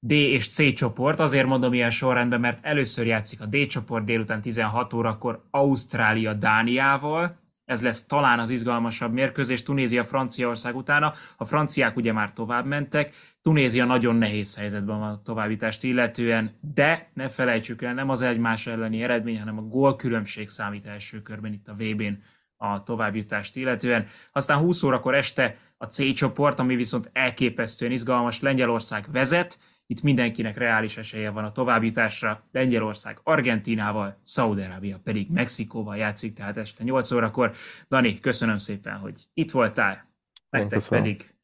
D 0.00 0.10
és 0.10 0.48
C 0.48 0.74
csoport, 0.74 1.20
azért 1.20 1.46
mondom 1.46 1.74
ilyen 1.74 1.90
sorrendben, 1.90 2.40
mert 2.40 2.64
először 2.64 3.06
játszik 3.06 3.40
a 3.40 3.46
D 3.46 3.66
csoport 3.66 4.04
délután 4.04 4.40
16 4.40 4.92
órakor 4.92 5.46
Ausztrália 5.50 6.32
Dániával, 6.32 7.38
ez 7.68 7.82
lesz 7.82 8.06
talán 8.06 8.38
az 8.38 8.50
izgalmasabb 8.50 9.12
mérkőzés, 9.12 9.62
Tunézia 9.62 10.04
Franciaország 10.04 10.76
utána. 10.76 11.12
A 11.36 11.44
franciák 11.44 11.96
ugye 11.96 12.12
már 12.12 12.32
tovább 12.32 12.66
mentek, 12.66 13.14
Tunézia 13.40 13.84
nagyon 13.84 14.16
nehéz 14.16 14.56
helyzetben 14.56 14.98
van 14.98 15.10
a 15.10 15.22
továbbítást 15.22 15.82
illetően, 15.84 16.58
de 16.74 17.10
ne 17.14 17.28
felejtsük 17.28 17.82
el, 17.82 17.94
nem 17.94 18.10
az 18.10 18.22
egymás 18.22 18.66
elleni 18.66 19.02
eredmény, 19.02 19.38
hanem 19.38 19.58
a 19.58 19.62
gól 19.62 19.96
különbség 19.96 20.48
számít 20.48 20.86
első 20.86 21.22
körben 21.22 21.52
itt 21.52 21.68
a 21.68 21.74
VB-n 21.74 22.22
a 22.56 22.82
továbbjutást 22.82 23.56
illetően. 23.56 24.06
Aztán 24.32 24.58
20 24.58 24.82
órakor 24.82 25.14
este 25.14 25.56
a 25.78 25.84
C 25.84 26.12
csoport, 26.12 26.58
ami 26.58 26.76
viszont 26.76 27.10
elképesztően 27.12 27.92
izgalmas, 27.92 28.40
Lengyelország 28.40 29.06
vezet, 29.12 29.58
Itt 29.90 30.02
mindenkinek 30.02 30.56
reális 30.56 30.96
esélye 30.96 31.30
van 31.30 31.44
a 31.44 31.52
továbbjutásra. 31.52 32.42
Lengyelország 32.52 33.20
Argentinával, 33.22 34.20
Szaudarábia 34.22 35.00
pedig 35.02 35.30
Mexikóval 35.30 35.96
játszik, 35.96 36.34
tehát 36.34 36.56
este 36.56 36.84
8 36.84 37.10
órakor. 37.10 37.52
Dani, 37.88 38.20
köszönöm 38.20 38.58
szépen, 38.58 38.96
hogy 38.96 39.28
itt 39.34 39.50
voltál. 39.50 40.08
Nektek 40.50 40.80
pedig, 40.88 41.34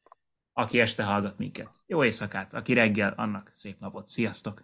aki 0.53 0.79
este 0.79 1.03
hallgat 1.03 1.37
minket. 1.37 1.69
Jó 1.85 2.03
éjszakát, 2.03 2.53
aki 2.53 2.73
reggel, 2.73 3.13
annak 3.17 3.49
szép 3.53 3.79
napot. 3.79 4.07
Sziasztok! 4.07 4.63